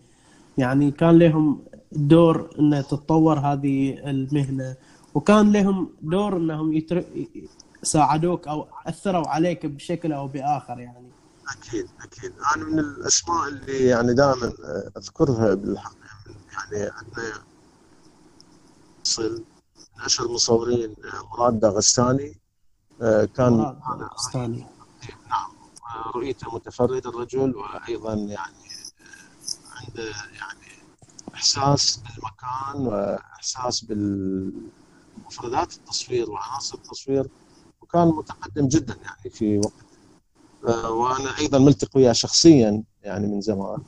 [0.58, 1.60] يعني كان لهم
[1.92, 4.76] دور إن تتطور هذه المهنة
[5.14, 7.04] وكان لهم دور إنهم يتر...
[7.82, 11.08] ساعدوك أو أثروا عليك بشكل أو بآخر يعني.
[11.58, 12.32] أكيد أكيد.
[12.56, 14.52] أنا من الأسماء اللي يعني دائما
[14.96, 15.98] أذكرها بالحقيقة
[16.52, 17.44] يعني عندنا
[20.04, 20.94] اشهر المصورين
[21.32, 22.40] مراد داغستاني
[23.02, 24.66] آه، كان داغستاني.
[25.30, 25.50] نعم
[25.94, 28.68] آه، رؤيته متفرد الرجل وأيضا يعني
[29.00, 30.04] آه، عنده
[30.40, 30.68] يعني
[31.34, 37.28] إحساس بالمكان وإحساس بالمفردات التصوير وعناصر التصوير
[37.80, 39.72] وكان متقدم جدا يعني في وقت
[40.68, 43.82] آه، وأنا أيضا ملتقي وياه شخصيا يعني من زمان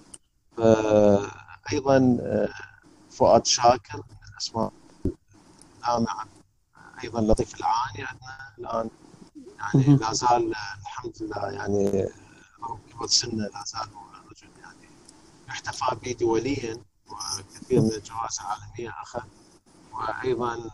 [0.59, 1.31] آه،
[1.73, 2.49] أيضا آه،
[3.11, 4.73] فؤاد شاكر من الاسماء
[5.89, 6.27] اللامعه
[7.05, 8.91] أيضا لطيف العاني عندنا الآن
[9.59, 9.97] يعني.
[9.97, 12.09] لا زال الحمد لله يعني
[12.63, 14.89] رغم كبر سنة لا زال هو رجل يعني
[15.49, 19.23] يحتفى به دوليا وكثير من الجوائز العالمية أخذ.
[19.93, 20.71] وأيضا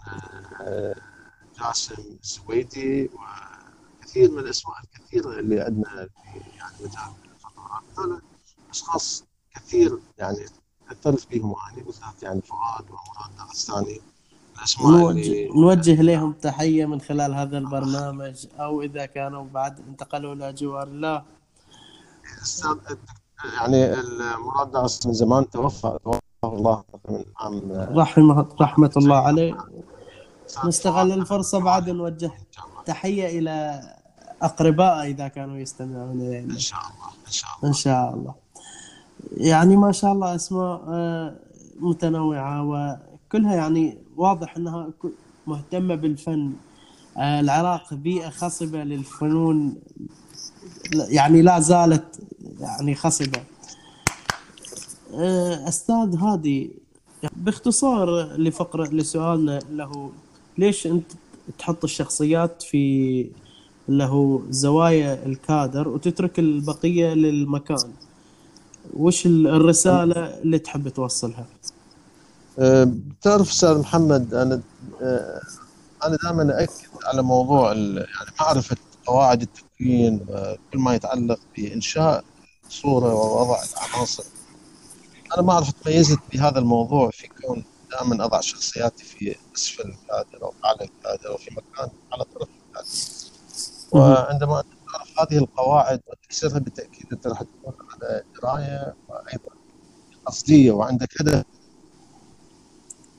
[0.61, 0.97] آه،
[1.59, 3.11] جاسم السويدي
[4.01, 8.23] وكثير من الأسماء الكثيره اللي عندنا في يعني مجال الفوتوغراف هذول
[8.71, 10.47] أشخاص كثير يعني
[10.89, 14.01] اعترف بهم يعني بالذات يعني فؤاد ومراد الاسماء
[14.81, 20.87] نوجه, نوجه لهم تحية من خلال هذا البرنامج أو إذا كانوا بعد انتقلوا إلى جوار
[20.87, 21.23] الله.
[23.61, 23.97] يعني
[24.39, 29.57] مراد داغستاني من زمان توفى توفى الله من عام رحمة, رحمة الله عليه.
[30.65, 32.31] نستغل الفرصة بعد نوجه
[32.87, 33.81] تحية إلى
[34.43, 36.55] أقربائه إذا كانوا يستمعون إلينا.
[36.55, 37.69] إن شاء الله إن شاء الله.
[37.69, 38.35] إن شاء الله.
[39.37, 41.35] يعني ما شاء الله أسماء آه،
[41.81, 45.11] متنوعة وكلها يعني واضح أنها ك-
[45.47, 46.53] مهتمة بالفن.
[47.17, 49.75] آه، العراق بيئة خصبة للفنون.
[50.95, 52.21] يعني لا زالت
[52.61, 53.41] يعني خصبة.
[55.15, 56.71] آه، أستاذ هادي
[57.37, 60.11] باختصار لفقرة لسؤالنا له
[60.59, 61.13] ليش أنت
[61.59, 63.27] تحط الشخصيات في
[63.89, 67.93] له زوايا الكادر وتترك البقية للمكان؟
[68.97, 71.47] وش ال- الرسالة اللي تحب توصلها؟
[72.59, 72.93] أه،
[73.23, 74.61] تعرف أستاذ محمد أنا
[75.03, 75.41] أه،
[76.05, 76.71] أنا دائما اكد
[77.05, 78.07] على موضوع يعني
[78.41, 78.77] معرفة
[79.07, 82.25] قواعد التكوين وكل ما يتعلق بإنشاء
[82.69, 84.25] صورة ووضع العناصر.
[85.35, 90.55] أنا ما أعرف تميزت بهذا الموضوع في كون دائما أضع شخصياتي في أسفل الكادر أو
[90.65, 92.89] أعلى الكادر أو في مكان على طرف الكادر
[93.93, 99.51] وعندما تعرف هذه القواعد وتكسرها بالتأكيد أنت راح تكون على دراية وأيضا
[100.27, 101.45] قصدية وعندك هدف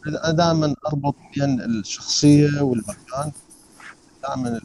[0.05, 3.31] دائما أربط بين الشخصية والمكان
[4.23, 4.61] دائما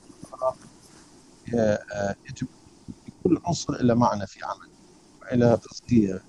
[1.48, 1.78] ي-
[2.30, 2.46] يجب
[3.24, 4.70] كل عنصر له معنى في عمل
[5.32, 6.24] وله قصديه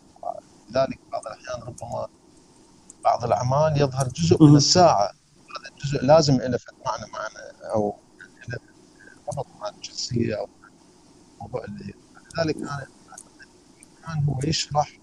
[0.69, 2.07] لذلك بعض الأحيان ربما
[3.03, 4.55] بعض الأعمال يظهر جزء من.
[4.55, 7.95] الساعة هذا الجزء لازم له معنى معنى أو
[8.49, 8.57] له
[9.27, 10.49] ربط مع الشخصيه أو
[11.35, 11.93] الموضوع اللي
[12.37, 12.87] لذلك أنا
[14.05, 14.99] كان هو يشرح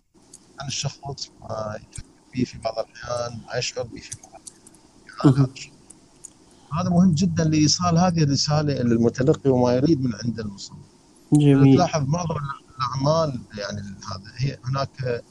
[0.60, 4.40] عن الشخص ما يفكر به في بعض الأحيان ما يشعر به في بعض
[5.24, 5.70] الأحيان.
[6.72, 7.12] هذا مهم.
[7.14, 10.78] جدا لإيصال هذه الرسالة إلى المتلقي وما يريد من عند المصور
[11.32, 11.74] جميل.
[11.74, 12.36] تلاحظ معظم
[12.78, 15.24] الأعمال يعني هذا هي هناك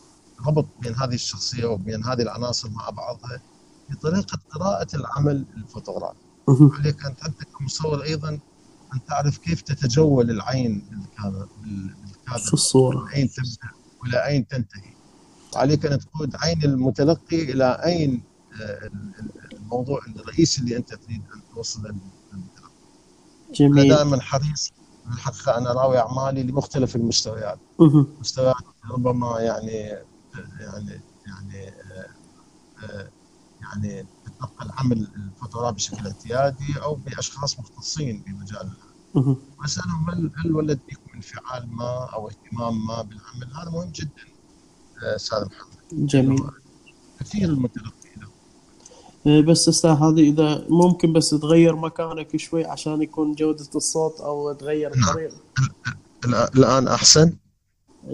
[0.48, 3.42] ربط بين هذه الشخصية وبين هذه العناصر مع بعضها
[3.90, 6.20] بطريقه قراءة العمل الفوتوغرافي.
[6.50, 8.30] عليك انت انت كمصور أيضا
[8.94, 13.70] أن تعرف كيف تتجول العين بالكادر بالكادر في الصورة؟ من أين تبدا
[14.02, 14.94] والى أين تنتهي.
[15.56, 18.24] وعليك أن تقود عين المتلقي إلى اين
[18.62, 21.90] آه، ال- ال- الموضوع الرئيسي اللي أنت تريد أن توصله
[22.34, 22.74] للمتلقي
[23.50, 24.70] أنا جميل دائما حريص
[25.06, 27.60] بالحقيقة أنا أراوي أعمالي لمختلف المستويات.
[28.20, 28.56] مستويات
[28.92, 29.72] ربما يعني
[30.60, 32.16] يعني يعني آه،
[32.84, 33.12] آه،
[33.62, 38.78] يعني تتنقل عمل الفوتوغراف بشكل اعتيادي أو بأشخاص مختصين بمجال.
[39.60, 44.12] وأسألهم هل هل ولد بكم انفعال ما أو اهتمام ما بالعمل؟ هذا مهم جدا.
[45.04, 46.06] أستاذ محمد.
[46.08, 46.40] جميل.
[47.20, 48.28] كثير المتلقي له.
[49.28, 54.54] إيه، بس أستاذ هذه إذا ممكن بس تغير مكانك شوي عشان يكون جودة الصوت أو
[54.54, 55.10] تغير نعم.
[55.10, 55.36] الطريقة.
[56.26, 57.34] الآن- الآن أحسن؟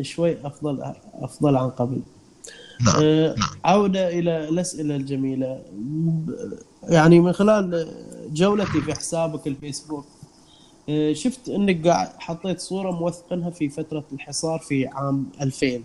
[0.02, 2.02] شوي أفضل أفضل عن قبل.
[2.86, 3.50] نعم آه، نعم.
[3.66, 5.62] عودة إلى الأسئلة الجميلة.
[5.72, 7.92] ب- يعني من خلال
[8.34, 10.06] جولتي في حسابك الفيسبوك
[10.90, 15.84] آه، شفت أنك قاعد حطيت صورة موثقنها في فترة الحصار في عام 2000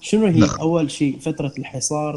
[0.00, 0.60] شنو هي نعم.
[0.60, 2.16] أول شيء فترة الحصار؟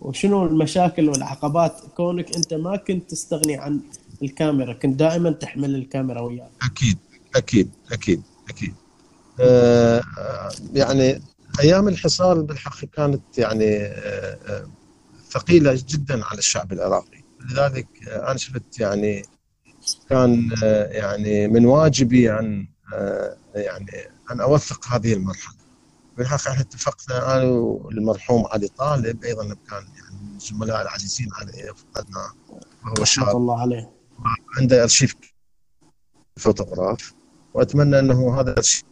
[0.00, 3.80] وشنو المشاكل والعقبات؟ كونك أنت ما كنت تستغني عن
[4.22, 6.50] الكاميرا كنت دائما تحمل الكاميرا وياك.
[6.62, 6.98] أكيد
[7.36, 8.74] أكيد أكيد أكيد.
[9.40, 10.02] آه،
[10.72, 11.22] يعني
[11.60, 14.66] أيام الحصار بالحقيقة كانت يعني آه، آه،
[15.30, 17.24] ثقيلة جدا على الشعب العراقي.
[17.50, 19.22] لذلك أنا شفت يعني
[20.10, 23.90] كان آه، يعني من واجبي أن آه، يعني
[24.30, 25.63] أن أوثق هذه المرحلة.
[26.16, 29.54] بالحقيقة إحنا اتفقنا أنا والمرحوم علي طالب أيضا كان
[29.94, 32.32] يعني من الزملاء العزيزين علي فقدنا
[32.84, 33.36] وهو شاب.
[33.36, 33.90] الله عليه.
[34.58, 35.14] عنده أرشيف
[36.36, 37.14] فوتوغراف
[37.54, 38.82] وأتمنى أنه هذا الأرشيف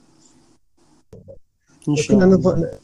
[1.89, 2.37] إن شاء الله.
[2.37, 2.79] نظ-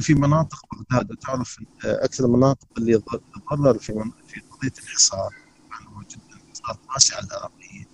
[0.00, 3.02] في مناطق بغداد وتعرف آه، أكثر المناطق اللي
[3.50, 5.34] تضرر في من- في قضية الحصار
[5.70, 7.86] يعني هو جدا حصار واسع العراقيين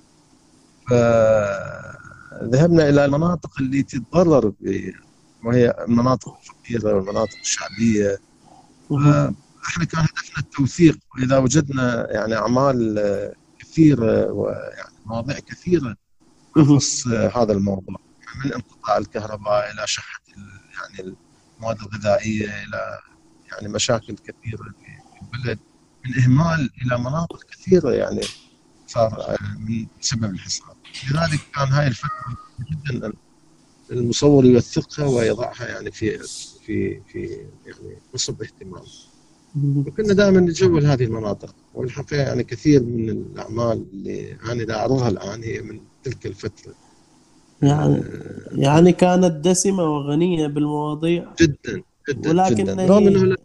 [2.40, 4.52] فذهبنا إلى المناطق اللي تتضرر
[5.44, 8.18] وهي المناطق الفقيره والمناطق الشعبيه.
[9.68, 15.96] إحنا كان هدفنا التوثيق وإذا وجدنا يعني أعمال كثيرة ويعني مواضيع كثيرة.
[16.56, 17.96] تخص هذا الموضوع
[18.44, 21.14] من انقطاع الكهرباء إلى شحة يعني
[21.58, 22.98] المواد الغذائية إلى
[23.52, 25.58] يعني مشاكل كثيرة في البلد
[26.04, 28.20] من إهمال إلى مناطق كثيرة يعني
[28.86, 30.76] صار آه، من سبب الحصار
[31.12, 32.36] لذلك كان هاي الفترة
[32.90, 33.12] جدا.
[33.92, 36.18] المصور يوثقها ويضعها يعني في
[36.66, 37.18] في في
[37.66, 38.82] يعني نصب اهتمام.
[39.86, 41.54] وكنا دائما نتجول هذه المناطق.
[41.74, 46.74] والحقيقة يعني كثير من الأعمال اللي أنا دا أعرضها الآن هي من تلك الفترة.
[47.62, 48.02] يعني
[48.52, 51.34] يعني كانت دسمة وغنية بالمواضيع.
[51.40, 52.86] جدا جدا ولكن جدا.
[52.86, 53.36] رغم إنه لا-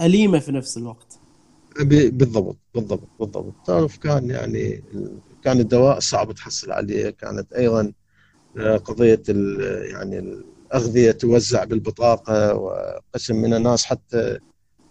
[0.00, 1.18] أليمة في نفس الوقت.
[1.80, 3.54] بالضبط بالضبط بالضبط.
[3.66, 4.82] تعرف كان يعني
[5.46, 7.92] كان الدواء صعب تحصل عليه كانت أيضا
[8.58, 9.22] آه، قضية
[9.92, 14.38] يعني الأغذية توزع بالبطاقة وقسم من الناس حتى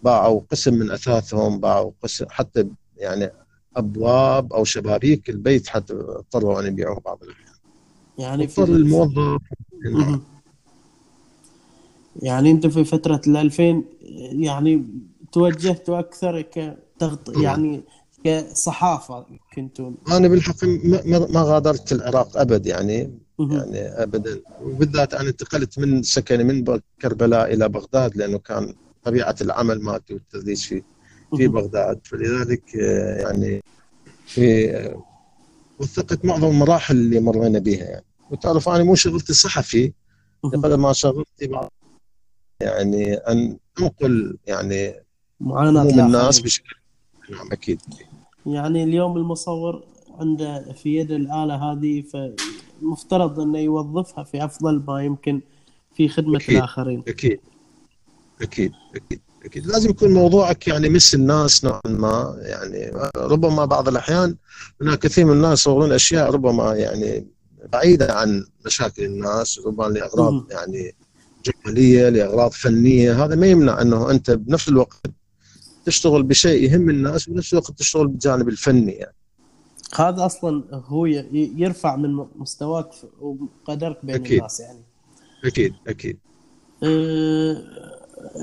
[0.02, 3.30] باعوا قسم من أثاثهم باعوا قسم حتى يعني
[3.76, 7.54] أبواب أو شبابيك البيت حتى اضطروا أن يبيعوها بعض الأحيان.
[8.18, 9.42] يعني اضطر في الموظف.
[9.84, 10.22] مهم.
[12.22, 13.84] يعني أنت في فترة ال 2000
[14.32, 14.86] يعني
[15.32, 17.82] توجهت أكثر كتغط يعني
[18.26, 20.66] كصحافة كنتوا أنا بالحقيقة
[21.32, 23.18] ما- غادرت العراق أبد يعني.
[23.38, 26.64] يعني أبدا وبالذات أنا انتقلت من سكني من
[27.02, 28.74] كربلاء إلى بغداد لأنه كان
[29.04, 30.82] طبيعة العمل مالتي والتدريس في
[31.36, 31.48] في.
[31.48, 33.60] بغداد فلذلك آه، يعني
[34.26, 35.02] في آه،
[35.78, 39.92] وثقت معظم المراحل اللي مرينا بها يعني وتعرف أنا مو شغلتي صحفي.
[40.44, 41.72] بقدر ما شغلتي بعض
[42.60, 44.94] يعني أن أنقل يعني
[45.40, 46.00] الآخرين.
[46.00, 46.76] الناس بشكل
[47.30, 47.80] نعم أكيد
[48.46, 49.82] يعني اليوم المصور
[50.20, 55.40] عنده في يد الآلة هذه فمفترض أنه يوظفها في أفضل ما يمكن
[55.94, 56.56] في خدمة أكيد.
[56.56, 57.40] الآخرين أكيد
[58.42, 64.36] أكيد أكيد أكيد لازم يكون موضوعك يعني مس الناس نوعا ما يعني ربما بعض الأحيان
[64.82, 67.26] هناك كثير من الناس يصورون أشياء ربما يعني
[67.72, 70.46] بعيدة عن مشاكل الناس ربما لأغراض مهم.
[70.50, 70.94] يعني
[71.44, 75.00] جمالية لأغراض فنية هذا ما يمنع إنه أنت بنفس الوقت
[75.86, 79.14] تشتغل بشيء يهم الناس وبنفس الوقت تشتغل بالجانب الفني يعني
[79.94, 84.32] هذا أصلا هو يرفع من مستواك وقدرك بين أكيد.
[84.32, 84.82] الناس يعني
[85.44, 86.18] أكيد أكيد
[86.82, 87.62] أه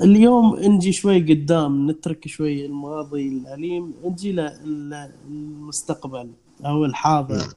[0.02, 6.30] اليوم نجي شوي قدام نترك شوي الماضي الأليم نجي للمستقبل
[6.66, 7.52] أو الحاضر نعم.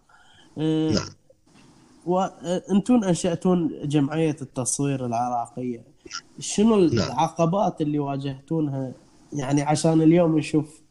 [0.58, 1.10] أه نعم.
[2.06, 5.84] وأنتم أنشأتون جمعية التصوير العراقية
[6.40, 7.08] شنو نعم.
[7.08, 8.92] العقبات اللي واجهتونها
[9.34, 10.82] يعني عشان اليوم نشوف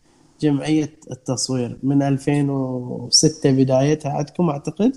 [0.41, 4.97] جمعية التصوير من 2006 بدايتها عندكم أعتقد؟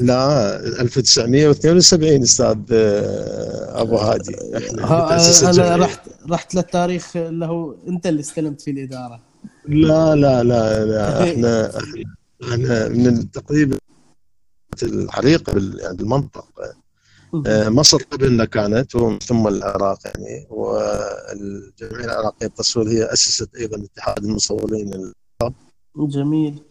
[0.00, 4.36] لا 1972 أستاذ آه، أبو هادي.
[4.56, 5.16] إحنا
[5.50, 5.76] الجمعية.
[5.76, 9.20] رحت رحت للتاريخ اللي هو أنت اللي استلمت فيه الإدارة.
[9.68, 11.22] لا لا لا لا.
[11.22, 11.70] إحنا
[12.42, 13.78] إحنا من تقريبا
[14.82, 16.74] يعني بالمنطقة
[17.68, 20.46] مصر قبلنا كانت ومن ثم العراق يعني.
[20.50, 25.12] والجمعيه العراقيه للتصوير هي أسست أيضا اتحاد المصورين
[25.96, 26.62] جميل.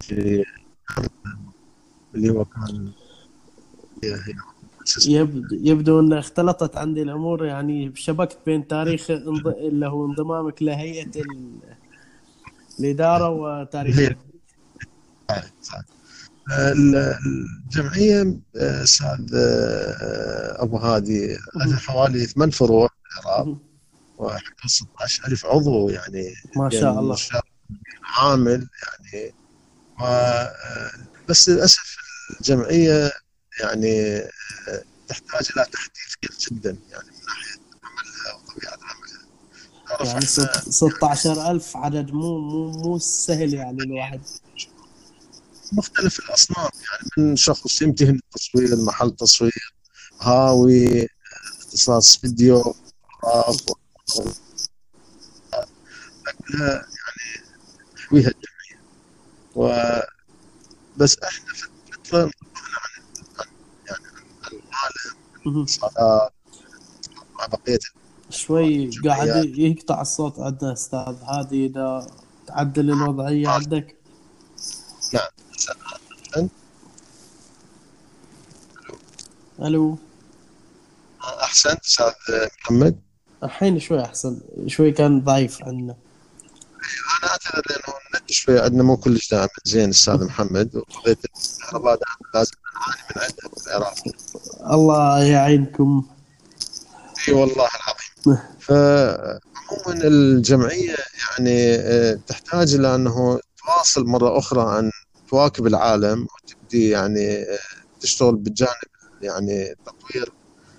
[0.00, 0.44] في
[2.14, 2.92] اللي هو كان
[5.06, 9.10] يبدو, يبدو أن اختلطت عندي الأمور يعني شبكت بين تاريخ.
[9.10, 11.58] اللي هو انضمامك لهيئة ال...
[12.80, 14.12] الإدارة وتاريخ
[15.62, 15.84] صحيح.
[16.50, 17.18] ال-
[17.66, 23.56] الجمعية أستاذ آه، أبو هادي لها حوالي ثمان فروع في العراق
[24.18, 27.16] وحوالي 16000 عضو يعني ما شاء يعني الله.
[28.04, 28.68] عامل
[29.12, 29.32] يعني.
[30.00, 30.52] و آه،
[31.28, 31.96] بس للأسف
[32.40, 33.10] الجمعية
[33.60, 39.18] يعني آه، تحتاج إلى تحديث كثير جدا يعني من ناحية عملها وطبيعة عملها.
[39.90, 44.20] يعني إحنا ست- 16000 عدد مو مو مو سهل يعني الواحد.
[45.72, 46.70] مختلف الأصناف.
[46.74, 49.74] يعني من شخص يمتهن التصوير محل تصوير
[50.20, 51.08] هاوي
[51.58, 52.74] اختصاص فيديو
[53.22, 54.38] فوتوغراف
[56.48, 57.44] كلها يعني
[57.96, 58.82] تحويها الجمعيه
[59.56, 59.72] و
[60.96, 63.02] بس إحنا في فتره انقطعنا عن
[63.38, 63.46] عن-
[63.86, 64.06] يعني
[64.44, 66.30] عن العالم
[67.38, 67.78] مع بقية
[68.30, 71.16] شوي قاعد يقطع الصوت عندنا أستاذ.
[71.22, 72.06] هذه إذا
[72.46, 73.96] تعدل الوضعية عندك.
[75.14, 75.28] نعم.
[79.62, 79.98] ألو.
[81.22, 82.12] أحسنت أستاذ
[82.64, 83.00] محمد.
[83.44, 84.40] الحين شوي أحسن.
[84.66, 85.96] شوي كان ضعيف عندنا.
[87.22, 91.98] أنا اعتذر لأنه النت شوي عندنا مو كلش دائما زين أستاذ محمد وقضيه الكهرباء
[92.34, 94.74] لازم نعاني من عندها في العراق.
[94.74, 96.06] الله يعينكم.
[97.28, 98.42] إي والله العظيم.
[98.66, 100.96] فعموما الجمعية
[101.30, 104.90] يعني آه، تحتاج إلى أنه تواصل مرة أخرى ان
[105.28, 107.58] تواكب العالم وتبدي يعني آه،
[108.00, 108.88] تشتغل بالجانب
[109.22, 110.32] يعني تطوير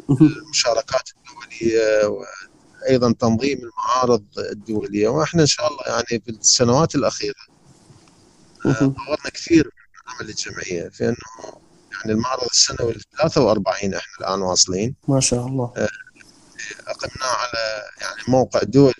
[0.10, 5.08] المشاركات الدولية وأيضا تنظيم المعارض الدولية.
[5.08, 7.36] وإحنا إن شاء الله يعني في السنوات الأخيرة
[8.66, 11.16] آه، طورنا كثير من عمل الجمعية في إنه
[11.91, 14.95] يعني المعرض السنوي ال 43 إحنا الآن واصلين.
[15.08, 15.74] ما شاء الله.
[16.88, 18.93] أقمنا على يعني موقع دولي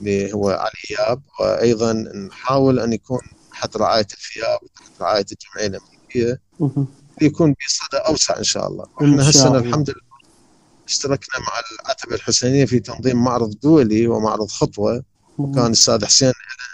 [0.00, 3.20] اللي هو على الاياب وأيضا نحاول أن يكون
[3.54, 6.86] تحت رعاية الفياب وتحت رعاية الجمعية الأمريكية مهم.
[7.22, 8.86] ليكون بصدى أوسع إن شاء الله.
[9.00, 9.58] إحنا هالسنة.
[9.58, 10.00] الحمد لله
[10.88, 11.52] اشتركنا مع
[11.84, 15.04] العتبه الحسينية في تنظيم معرض دولي ومعرض خطوة
[15.38, 16.32] وكان الأستاذ حسين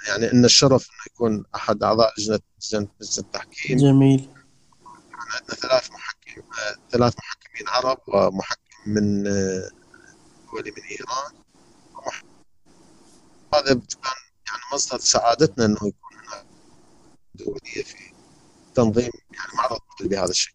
[0.09, 4.28] يعني إن الشرف إنه يكون أحد أعضاء لجنه لجنه التحكيم جميل
[5.12, 6.43] عندنا ثلاث محكم
[6.91, 9.22] ثلاث محكمين عرب ومحكم من
[10.53, 11.33] دولي من إيران
[13.55, 13.81] هذا كان
[14.47, 15.93] يعني مصدر سعادتنا إنه
[17.41, 17.97] يكون هناك دوليه في
[18.74, 20.55] تنظيم يعني معرض بهذا الشكل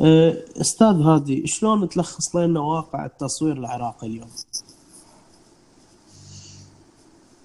[0.00, 4.30] أه، أستاذ هادي شلون تلخص لنا واقع التصوير العراقي اليوم؟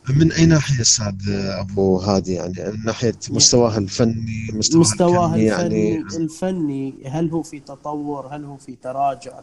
[0.10, 5.90] من أي ناحية أستاذ أبو هادي يعني من ناحية مستواه الفني مستواه, مستواه الفني الفني
[5.90, 9.40] يعني الفني هل هو في تطور هل هو في تراجع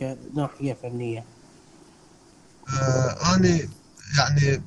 [0.00, 1.24] كناحيه فنية؟
[2.68, 3.58] آه أنا
[4.18, 4.62] يعني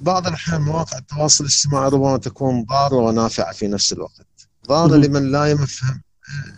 [0.00, 5.04] بعض الأحيان مواقع التواصل الاجتماعي ربما تكون ضارة ونافعة في نفس الوقت ضارة مهم.
[5.04, 6.02] لمن لا يفهم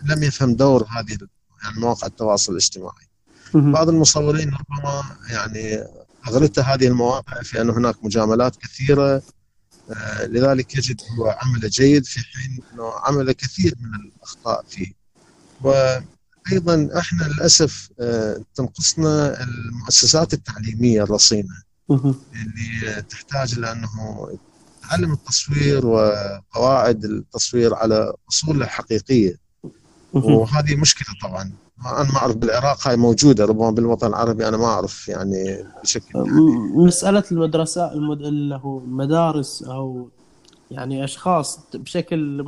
[0.05, 1.17] لم يفهم دور هذه
[1.63, 3.07] يعني مواقع التواصل الاجتماعي.
[3.53, 5.83] بعض المصورين ربما يعني
[6.27, 9.21] اغلته هذه المواقع في أن هناك مجاملات كثيرة
[9.91, 14.93] آه، لذلك يجد هو عمل جيد في حين إنه عمل كثير من الأخطاء فيه
[16.51, 21.47] وأيضا إحنا للأسف آه، تنقصنا المؤسسات التعليمية الرصينة.
[22.35, 23.87] اللي تحتاج لأنه
[24.89, 29.35] تعلم التصوير وقواعد التصوير على اصوله الحقيقيه.
[30.13, 31.51] وهذه مشكلة طبعا
[31.85, 36.85] أنا ما أعرف بالعراق هاي موجودة ربما بالوطن العربي أنا ما أعرف يعني بشكل م-
[36.85, 38.21] مسألة المدرسة المد...
[38.21, 40.09] اللي هو مدارس أو
[40.71, 42.45] يعني أشخاص بشكل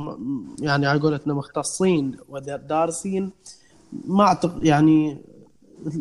[0.60, 3.30] يعني على قولتنا مختصين ودارسين
[4.06, 5.18] ما أعتقد يعني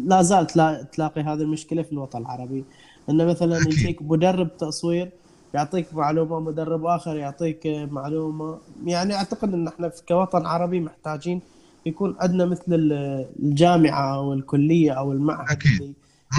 [0.05, 2.63] لا زالت لا تلاقي هذه المشكلة في الوطن العربي
[3.09, 3.57] أن مثلا.
[3.57, 5.11] يجيك مدرب تصوير
[5.53, 11.41] يعطيك معلومة مدرب آخر يعطيك معلومة يعني أعتقد أن إحنا في- كوطن عربي محتاجين
[11.85, 15.71] يكون عندنا مثل ال- الجامعة أو الكلية أو المعهد أكيد.
[15.81, 15.93] اللي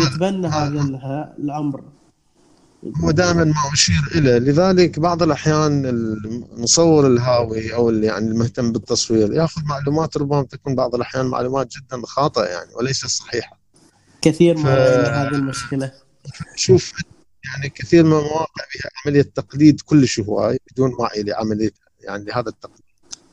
[0.07, 1.83] يتبنى هذا ال- الأمر
[3.03, 4.39] هو دائما ما أشير إليه.
[4.39, 10.95] لذلك بعض الأحيان المصور الهاوي أو اللي يعني المهتم بالتصوير يأخذ معلومات ربما تكون بعض
[10.95, 13.61] الأحيان معلومات جدا خاطئة يعني وليست صحيحة.
[14.23, 15.93] كثير ف- عندنا هذه المشكلة.
[16.57, 16.93] شوف
[17.45, 21.71] يعني كثير من المواقع فيها عملية تقليد كلش هواي بدون وعي لعملية
[22.01, 22.81] يعني لهذا التقليد.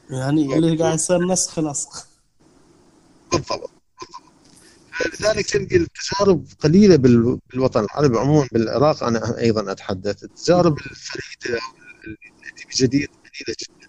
[0.09, 2.07] يعني اللي قاعد يصير نسخ لصق
[3.31, 3.69] بالضبط.
[5.05, 9.03] لذلك تلقي التجارب قليلة بال- بالوطن العربي عموما بالعراق.
[9.03, 10.23] أنا أيضا أتحدث.
[10.23, 11.59] التجارب الفريدة
[12.03, 12.17] اللي
[12.69, 13.87] بجديد قليلة جدا.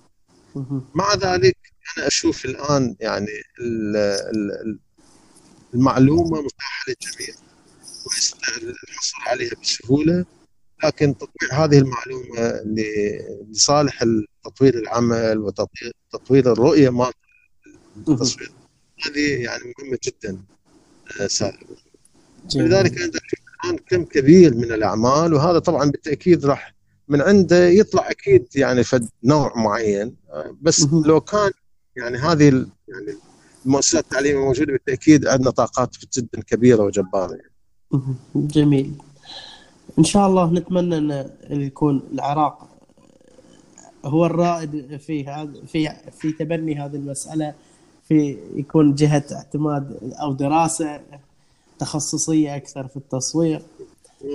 [0.94, 1.56] مع ذلك
[1.98, 3.26] أنا أشوف الآن يعني
[3.60, 4.78] ال- ال-
[5.74, 7.34] المعلومة متاحة للجميع
[8.88, 10.24] الحصول عليها بسهولة.
[10.84, 12.62] لكن تطبيق هذه المعلومة
[13.50, 14.04] لصالح
[14.44, 17.12] تطوير العمل وتطوير تطوير الرؤية مال
[18.08, 18.52] التصوير
[19.06, 20.42] هذه يعني مهمة جدا.
[22.48, 22.68] جميل.
[22.68, 26.74] لذلك الآن كم كبير من الأعمال وهذا طبعا بالتأكيد راح
[27.08, 30.16] من عنده يطلع أكيد يعني فد نوع معين
[30.62, 30.86] بس.
[31.06, 31.50] لو كان
[31.96, 32.44] يعني هذه
[32.88, 33.18] يعني
[33.66, 37.52] المؤسسات التعليمية موجودة بالتأكيد عندنا طاقات جدا كبيرة وجبارة يعني.
[38.34, 38.92] جميل
[39.98, 42.68] إن شاء الله نتمنى إن يكون العراق
[44.04, 45.90] هو الرائد في هذا في
[46.20, 47.54] في تبني هذه المسألة
[48.08, 51.00] في يكون جهة اعتماد أو دراسة
[51.78, 53.62] تخصصية أكثر في التصوير.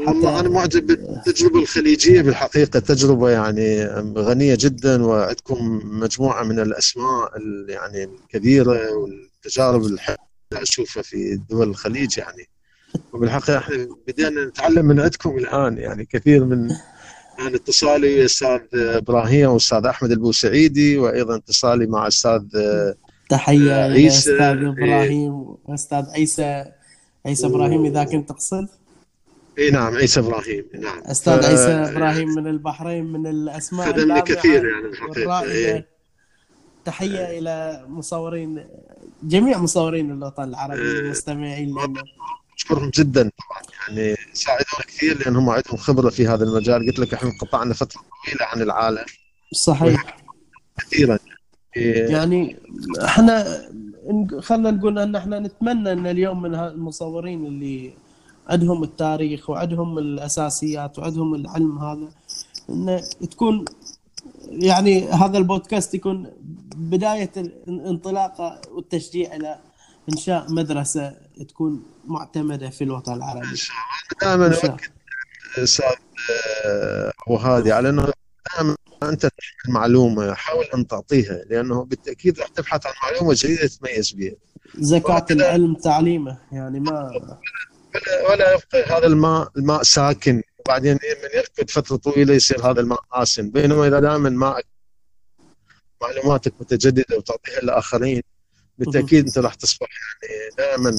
[0.06, 3.86] حتى- أنا معجب بالتجربة الخليجية بالحقيقة تجربة يعني
[4.18, 10.00] غنية جدا وعندكم مجموعة من الأسماء ال- يعني الكبيرة والتجارب اللي
[10.54, 12.48] أشوفها في دول الخليج يعني.
[13.14, 16.72] وبالحقيقة إحنا بدينا نتعلم من عندكم الآن يعني كثير من
[17.40, 22.42] أنا اتصالي الاستاذ إبراهيم والاستاذ أحمد البوسعيدي وأيضا اتصالي مع الاستاذ
[23.30, 24.70] تحية عيسى، لاستاذ إيه.
[24.70, 26.66] إبراهيم واستاذ عيسى
[27.26, 28.68] عيسى إبراهيم إذا كنت تقصد
[29.60, 34.66] إي نعم عيسى إبراهيم نعم أستاذ ف- عيسى إبراهيم من البحرين من الأسماء خدمني كثير
[34.66, 35.52] يعني والرائدة.
[35.52, 35.88] إيه.
[36.86, 38.66] تحية إلى مصورين
[39.24, 41.00] جميع مصورين الوطن العربي إيه.
[41.00, 42.04] المستمعين لنا
[42.58, 43.62] أشكرهم جدا طبعا
[43.98, 48.02] يعني ساعدونا كثير لأن هم عندهم خبرة في هذا المجال قلت لك إحنا انقطعنا فترة
[48.26, 49.06] طويلة عن العالم
[49.54, 50.18] صحيح
[50.80, 51.33] كثيرا إيه،
[51.76, 52.56] يعني
[53.04, 53.62] إحنا
[54.40, 57.94] خلينا نقول أن إحنا نتمنى أن اليوم من المصورين اللي
[58.50, 62.08] عندهم التاريخ وعندهم الأساسيات وعندهم العلم هذا
[62.70, 63.02] إن
[63.32, 63.66] تكون
[64.50, 66.32] يعني هذا البودكاست يكون
[66.76, 67.32] بداية
[67.68, 69.60] الانطلاقه والتشجيع إلى
[70.10, 71.16] إنشاء مدرسة
[71.50, 73.48] تكون معتمدة في الوطن العربي.
[74.22, 74.92] دائما إن شاء اؤكد
[75.58, 75.86] أستاذ
[76.66, 78.12] آه، أبو هادي على إنه
[78.56, 78.76] دائما
[79.10, 84.34] أنت تحمل معلومه حاول أن تعطيها لأنه بالتأكيد راح تبحث عن معلومة جديدة تتميز بها
[84.78, 90.42] زكاة العلم تعليمه يعني ما ولا ولا يبقى هذا الماء الماء ساكن.
[90.60, 94.66] وبعدين من يركض فترة طويلة يصير هذا الماء آسن بينما إذا دائما ماءك
[96.02, 98.22] معلوماتك متجددة وتعطيها للاخرين
[98.78, 99.88] بالتأكيد أنت راح تصبح
[100.24, 100.90] يعني دائما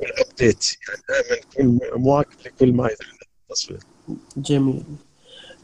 [0.00, 3.80] يعني ابديت يعني دائما تكون مواكب لكل ما يتعلق بالتصوير
[4.36, 4.82] جميل.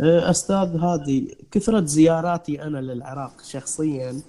[0.00, 4.20] أستاذ هادي كثرة زياراتي أنا للعراق شخصيا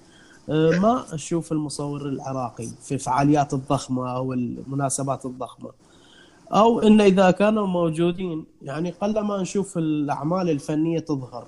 [0.50, 5.72] أه، ما أشوف المصور العراقي في الفعاليات الضخمة أو المناسبات الضخمة.
[6.54, 11.48] أو إن إذا كانوا موجودين يعني قلما نشوف الأعمال الفنية تظهر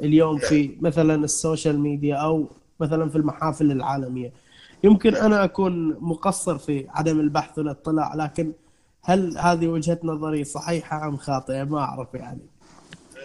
[0.00, 2.46] اليوم في مثلا ال social media أو
[2.80, 4.32] مثلا في المحافل العالمية.
[4.84, 8.52] يمكن أنا أكون مقصر في عدم البحث والإطلاع لكن
[9.02, 12.55] هل هذه وجهة نظري صحيحة أم خاطئة؟ ما أعرف يعني.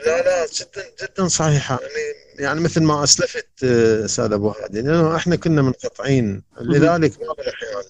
[0.05, 1.79] لا لا جدا جدا صحيحة.
[1.81, 6.43] يعني يعني مثل ما أسلفت آه، أستاذ أبو هادي لأنه إحنا كنا منقطعين.
[6.61, 7.83] لذلك بعض الأحيان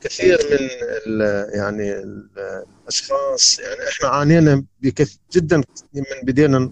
[0.00, 0.68] كثير من
[1.06, 1.20] ال
[1.54, 2.28] يعني ال
[2.82, 4.64] الأشخاص يعني إحنا عانينا
[5.32, 5.56] جدا
[5.94, 6.70] من بدينا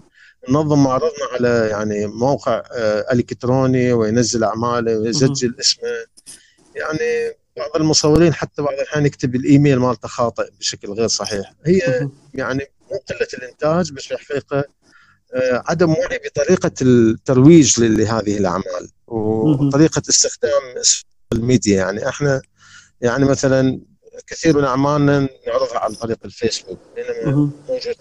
[0.49, 5.89] ننظم معرضنا على يعني موقع آه، إلكتروني وينزل أعماله ويسجل اسمه.
[6.75, 11.53] يعني بعض المصورين حتى بعض الأحيان يكتب الإيميل مالته خاطئ بشكل غير صحيح.
[11.65, 12.67] هي يعني
[13.09, 14.63] قلة الإنتاج بس في الحقيقة
[15.33, 20.61] آه، عدم وعي بطريقة الترويج لهذه الأعمال وطريقة استخدام
[21.33, 22.41] الميديا يعني إحنا
[23.01, 23.79] يعني مثلا
[24.27, 27.35] كثير من أعمالنا نعرضها عن طريق الفيسبوك بينما.
[27.69, 27.95] موجود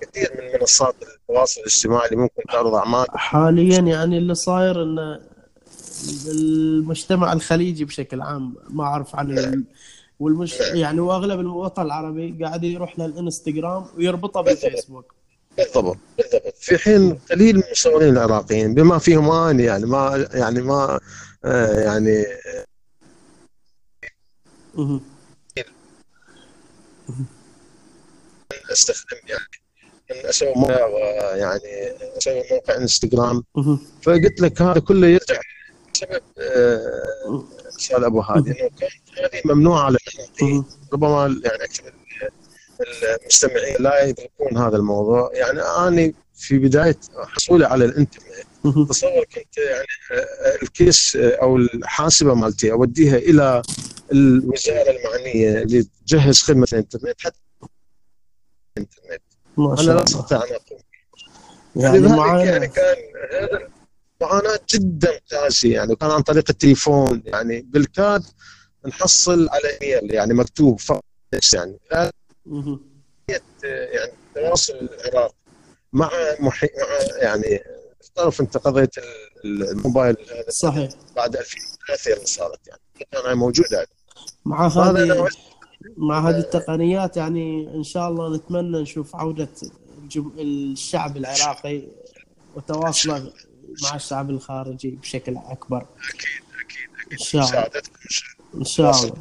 [0.00, 3.06] كثير من منصات التواصل الاجتماعي اللي ممكن تعرض أعمال.
[3.10, 5.18] حاليا يعني اللي صاير إن
[6.28, 9.64] المجتمع الخليجي بشكل عام ما أعرف عن ال...
[10.22, 15.14] والمش يعني واغلب الوطن العربي قاعد يروح للإنستغرام ويربطه بالفيسبوك
[15.56, 21.00] بالضبط بالضبط في حين قليل من المصورين العراقيين بما فيهم اني يعني ما يعني ما
[21.44, 22.24] آه، يعني.
[28.72, 31.60] استخدم يعني أسوي موقع ويعني
[32.18, 33.44] أسوي موقع إنستغرام.
[34.02, 35.40] فقلت لك هذا كله يرجع
[35.94, 36.22] بسبب
[37.78, 38.50] سؤال أبو هادي.
[38.50, 39.98] انه كانت هذه ممنوعة على.
[40.92, 41.84] ربما يعني أكثر
[42.80, 45.30] ال- المستمعين لا يدركون هذا الموضوع.
[45.34, 48.26] يعني أنا في بداية حصولي على الإنترنت.
[48.90, 49.86] تصور كنت يعني
[50.62, 53.62] الكيس أو الحاسبة مالتي أوديها إلى
[54.12, 57.38] الوزارة المعنية اللي تجهز خدمة الإنترنت حتى
[58.76, 59.22] الإنترنت.
[59.56, 60.02] ما أنا شاء لا الله.
[60.02, 60.78] أستطيع أن أقوم.
[61.76, 62.96] يعني يعني كان
[63.32, 63.68] هذا
[64.22, 68.22] معاناه جدا قاسيه يعني وكان عن طريق التليفون يعني بالكاد
[68.86, 71.04] نحصل على إيميل يعني مكتوب فقط
[71.54, 71.78] يعني.
[73.62, 75.34] يعني تواصل العراق
[75.92, 76.66] مع محي...
[76.66, 77.60] مع يعني
[78.14, 78.90] تعرف انت قضيه
[79.44, 80.16] ال- الموبايل
[80.48, 82.80] صحيح بعد 2003 اللي صارت يعني
[83.12, 83.86] كانت موجوده
[84.44, 85.28] مع هذه
[85.96, 89.48] مع هذه التقنيات يعني إن شاء الله نتمنى نشوف عودة.
[90.38, 91.82] الشعب العراقي
[92.56, 93.32] وتواصله
[93.82, 95.76] مع الشعب الخارجي بشكل أكبر.
[95.78, 97.20] أكيد أكيد أكيد.
[97.20, 97.50] شاء الله.
[97.50, 97.92] مساعدتكم
[98.54, 99.14] إن شاء الله.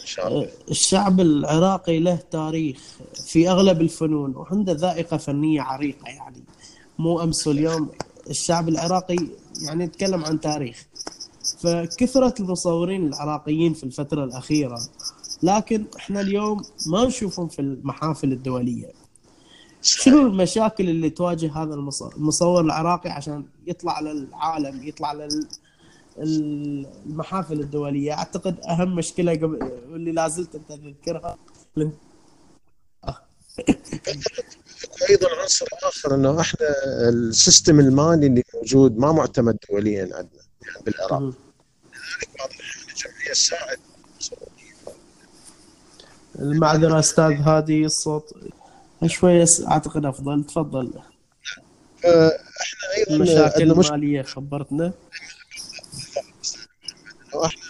[0.00, 0.48] إن شاء الله.
[0.70, 2.80] الشعب العراقي له تاريخ
[3.26, 6.44] في أغلب الفنون وعنده ذائقة فنية عريقة يعني.
[6.98, 7.90] مو أمس واليوم
[8.30, 9.16] الشعب العراقي
[9.62, 10.86] يعني يتكلم عن تاريخ.
[11.60, 14.80] فكثرة المصورين العراقيين في الفترة الأخيرة
[15.42, 18.92] لكن إحنا اليوم ما نشوفهم في المحافل الدولية.
[19.86, 25.48] شنو المشاكل اللي تواجه هذا المصور, العراقي عشان يطلع للعالم يطلع لل
[26.18, 31.36] المحافل الدولية أعتقد أهم مشكلة قبل واللي لازلت أنت تذكرها
[35.10, 36.66] أيضا عنصر آخر إنه إحنا
[37.08, 41.20] ال system المالي اللي موجود ما معتمد دوليا عندنا يعني بالعراق.
[41.20, 41.34] لذلك
[42.38, 43.78] بعض الأحيان الجمعية تساعد
[44.12, 44.74] المصورين.
[46.38, 48.34] المعذرة أستاذ هادي الصوت
[49.06, 50.92] شوية أعتقد أفضل تفضل.
[52.02, 54.92] فاحنا أيضا المشاكل عندنا مشكله المالية خبرتنا.
[57.34, 57.62] انه إحنا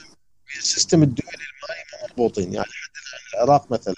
[0.59, 3.95] ال system الدولي المالي ما مربوطين يعني عندنا العراق مثلا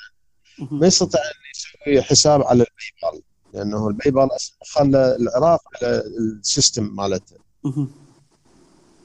[0.58, 3.22] ما يستطيع أن يسوي حساب على ال PayPal
[3.54, 4.28] لأنه ال PayPal
[4.74, 6.02] خلى العراق على
[6.40, 7.36] ال system مالته.
[7.64, 7.90] مهم.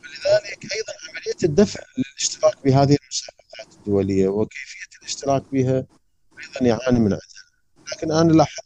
[0.03, 7.32] لذلك أيضا عملية الدفع للاشتراك بهذه المسابقات الدولية وكيفية الاشتراك بها أيضا يعاني من عدم
[7.91, 8.63] لكن أنا لاحظت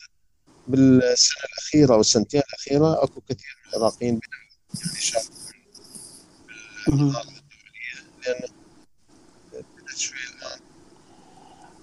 [0.67, 4.19] بالسنة الأخيرة أو السنتين الأخيرة أكو كثير من العراقيين
[8.27, 8.47] يعني
[9.97, 10.59] شوي الآن.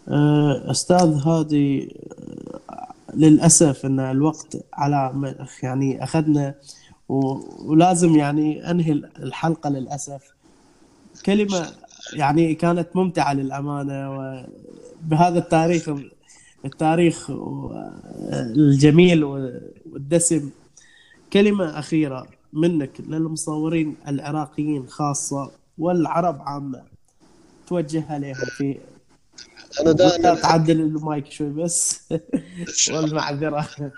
[0.09, 1.97] أه، أستاذ هادي
[2.71, 6.55] أه، للأسف أن الوقت على يعني أخذنا
[7.09, 10.23] و- ولازم يعني أنهي الحلقة للأسف.
[11.27, 11.73] كلمة
[12.13, 14.11] يعني كانت ممتعة للأمانة
[15.03, 15.91] وبهذا التاريخ
[16.65, 17.31] التاريخ
[18.33, 20.51] الجميل والدسم.
[21.33, 26.83] كلمة أخيرة منك للمصورين العراقيين خاصة والعرب عامة.
[27.67, 28.79] توجهها لهم في
[29.81, 32.01] أنا دائما تعدل المايك شوي بس.
[32.93, 33.69] والمعذرة.
[33.81, 33.91] إن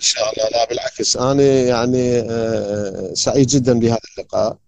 [0.00, 1.16] شاء الله لا بالعكس.
[1.16, 4.58] أنا يعني آه، سعيد جدا بهذا اللقاء.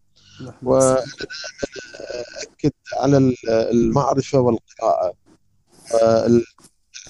[0.62, 3.34] وأنا دائما اكد على
[3.72, 5.14] المعرفة والقراءة.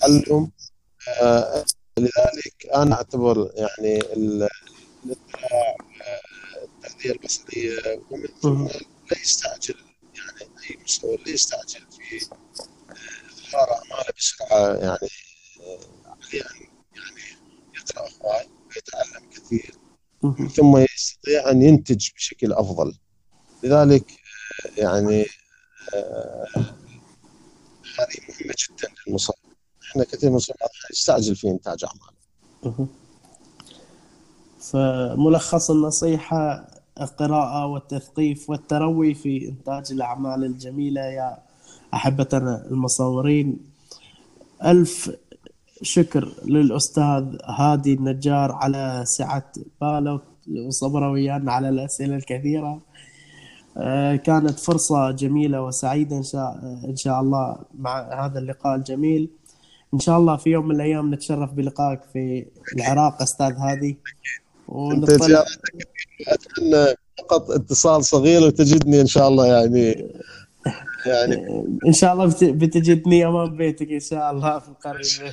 [0.09, 0.51] والتعلم
[1.23, 1.65] آه،
[1.99, 4.49] لذلك أنا أعتبر يعني ال-
[5.05, 5.77] الاطلاع
[6.63, 8.67] التغذيه البصريه ومن ثم
[9.11, 9.75] لا يستعجل
[10.15, 12.37] يعني أي مصور لا يستعجل في آه،
[13.49, 15.09] إظهار أعماله بسرعة يعني
[15.61, 16.67] آه، عليه ان
[16.97, 17.37] يعني
[17.77, 19.75] يقرأ هواي ويتعلم كثير.
[20.57, 22.99] ثم يستطيع أن ينتج بشكل أفضل.
[23.63, 24.05] لذلك
[24.79, 25.27] يعني
[27.99, 29.37] هذه مهمة جدا للمصور
[29.93, 30.59] إحنا كثير من المصورين
[30.91, 32.87] يستعجل في إنتاج أعماله.
[34.61, 36.67] فملخص النصيحة
[37.01, 41.39] القراءة والتثقيف والتروي في إنتاج الأعمال الجميلة يا
[41.95, 43.59] أحبتنا المصورين.
[44.65, 45.11] ألف
[45.83, 50.21] شكر للأستاذ هادي النجار على سعة باله
[50.67, 52.81] وصبره ويانا على الأسئلة الكثيرة.
[53.77, 59.31] آه، كانت فرصة جميلة وسعيدة إن شاء إن شاء الله مع هذا اللقاء الجميل.
[59.95, 62.47] إن شاء الله في يوم من الأيام نتشرف بلقائك في
[62.77, 63.99] العراق أستاذ هادي.
[64.69, 65.45] ونطلع
[66.29, 66.87] أتمنى
[67.19, 70.13] فقط اتصال صغير وتجدني إن شاء الله يعني
[71.07, 75.33] يعني إن شاء الله بت- بتجدني أمام بيتك إن شاء الله في القريب.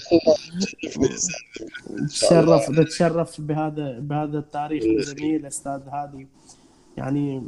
[2.02, 6.28] نتشرف نتشرف بهذا بهذا التاريخ الجميل أستاذ هادي.
[6.98, 7.44] يعني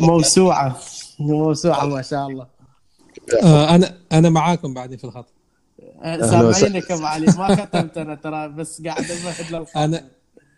[0.00, 0.76] موسوعة.
[1.20, 2.46] موسوعة ما شاء الله.
[3.42, 5.35] آه أنا أنا معاكم بعدين في الخط.
[6.02, 7.26] سامعينك أبو علي.
[7.26, 10.04] ما ختمت أنا ترى بس قاعد امهد للخاتم أنا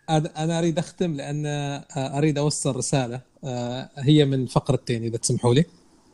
[0.09, 1.85] أنا أنا أريد أختم لأن آه،
[2.17, 5.65] أريد أوصل رسالة آه، هي من فقرتين إذا تسمحوا لي.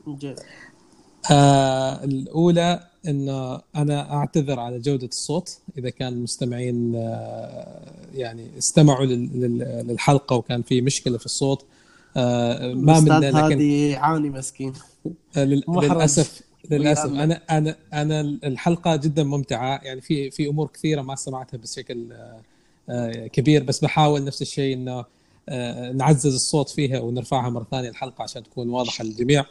[0.08, 0.40] جيد.
[1.32, 3.30] آه الأولى أن
[3.76, 7.82] أنا أعتذر على جودة الصوت إذا كان المستمعين آه
[8.14, 11.66] يعني استمعوا لل- لل- للحلقة وكان في مشكلة في الصوت
[12.18, 14.74] آه ما منا الاستاذ لكن هادي يعاني مسكين.
[15.38, 15.44] آه،
[16.72, 16.82] لل- محرج.
[16.82, 17.06] للأسف.
[17.06, 17.24] للأسف ويانا.
[17.24, 19.80] أنا أنا أنا الحلقة جدا ممتعة.
[19.84, 22.40] يعني في في أمور كثيرة ما سمعتها بشكل آه،
[22.90, 25.06] آه، كبير بس بحاول نفس الشيء إنه
[25.50, 29.46] آه، نعزز الصوت فيها ونرفعها مرة ثانية الحلقة عشان تكون واضحة للجميع.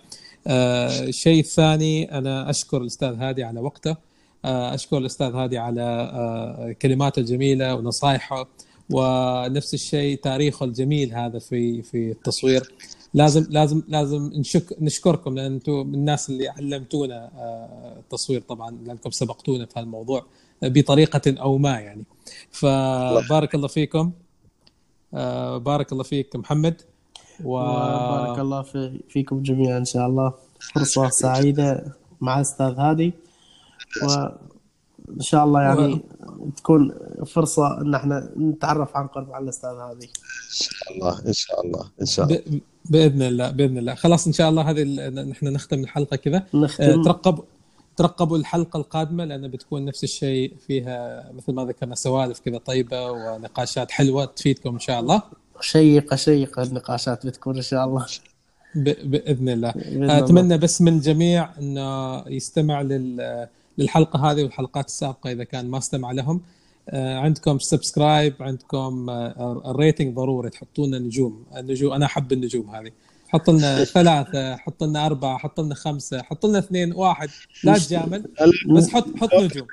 [0.47, 3.97] آه، الشيء الثاني أنا أشكر الأستاذ هادي على وقته.
[4.45, 8.49] آه، أشكر الأستاذ هادي على آه، كلماته الجميلة ونصائحه
[8.91, 12.73] ونفس الشيء تاريخه الجميل هذا في في التصوير.
[13.15, 19.11] لازم لازم لازم نشك نشكركم لأن أنتم من الناس اللي علمتونا آه، التصوير طبعا لأنكم
[19.11, 20.27] سبقتونا في هالموضوع
[20.63, 22.05] بطريقة أو ما يعني.
[22.51, 24.13] فبارك الله فيكم
[25.15, 26.83] آه، بارك الله فيك محمد
[27.45, 27.57] و...
[27.57, 30.33] وبارك الله في فيكم جميعا إن شاء الله.
[30.75, 33.13] فرصة سعيدة مع الأستاذ هادي
[35.09, 36.01] وان شاء الله يعني
[36.57, 36.93] تكون
[37.27, 40.11] فرصة إن إحنا نتعرف عن قرب على الاستاذ هادي
[40.91, 42.37] الله إن شاء الله إن شاء الله.
[42.47, 42.61] ب...
[42.91, 43.95] بإذن الله بإذن الله.
[43.95, 46.37] خلاص إن شاء الله هذه ال- نحن نختم الحلقة كذا.
[46.37, 47.39] آه، نختم ترقب
[47.97, 53.91] ترقبوا الحلقة القادمة لأن بتكون نفس الشيء فيها مثل ما ذكرنا سوالف كذا طيبة ونقاشات
[53.91, 55.23] حلوة تفيدكم إن شاء الله.
[55.61, 58.07] شيقة شيقة النقاشات بتكون إن شاء الله.
[58.75, 59.71] ب- بإذن الله.
[59.73, 60.19] بإذن الله.
[60.19, 63.47] أتمنى بس من الجميع إنه يستمع لل
[63.79, 66.41] للحلقة هذه والحلقات السابقة إذا كان ما استمع لهم.
[66.89, 71.45] آه، عندكم subscribe عندكم آه، ال rating ضروري تحطوا لنا نجوم.
[71.57, 72.91] النجوم أنا أحب النجوم هذه.
[73.29, 77.29] حط لنا ثلاثة حط لنا أربعة حط لنا خمسة حط لنا اثنين واحد.
[77.65, 78.25] لا تجامل
[78.77, 79.67] بس حط حط نجوم.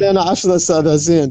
[0.00, 1.30] لنا 10 أستاذ حسين.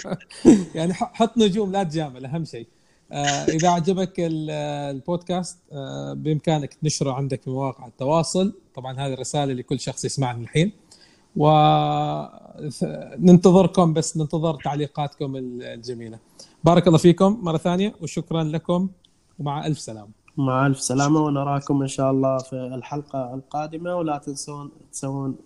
[0.74, 2.66] يعني حط نجوم لا تجامل أهم شيء.
[3.12, 4.50] آه إذا عجبك ال-
[4.96, 8.52] البودكاست آه بإمكانك تنشره عندك في مواقع التواصل.
[8.74, 10.72] طبعا هذه الرساله لكل شخص يسمعني الحين.
[13.20, 16.18] وننتظركم بس ننتظر تعليقاتكم الجميلة.
[16.64, 18.88] بارك الله فيكم مرة ثانية وشكرا لكم
[19.38, 23.96] ومع ألف سلامه مع ألف سلامة ونراكم إن شاء الله في الحلقة القادمة.
[23.96, 25.36] ولا تنسون تسوون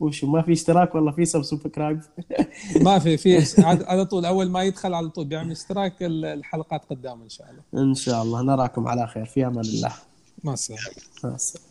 [0.00, 2.00] وش ما في اشتراك والله في سبسكرايب
[2.84, 3.42] ما في في
[3.90, 7.62] على طول أول ما يدخل على طول بيعمل اشتراك الحلقات قدام إن شاء الله.
[7.84, 8.42] إن شاء الله.
[8.42, 9.24] نراكم على خير.
[9.24, 9.92] في أمان الله.
[10.44, 10.82] مع السلامة.
[11.24, 11.66] مع السلامة.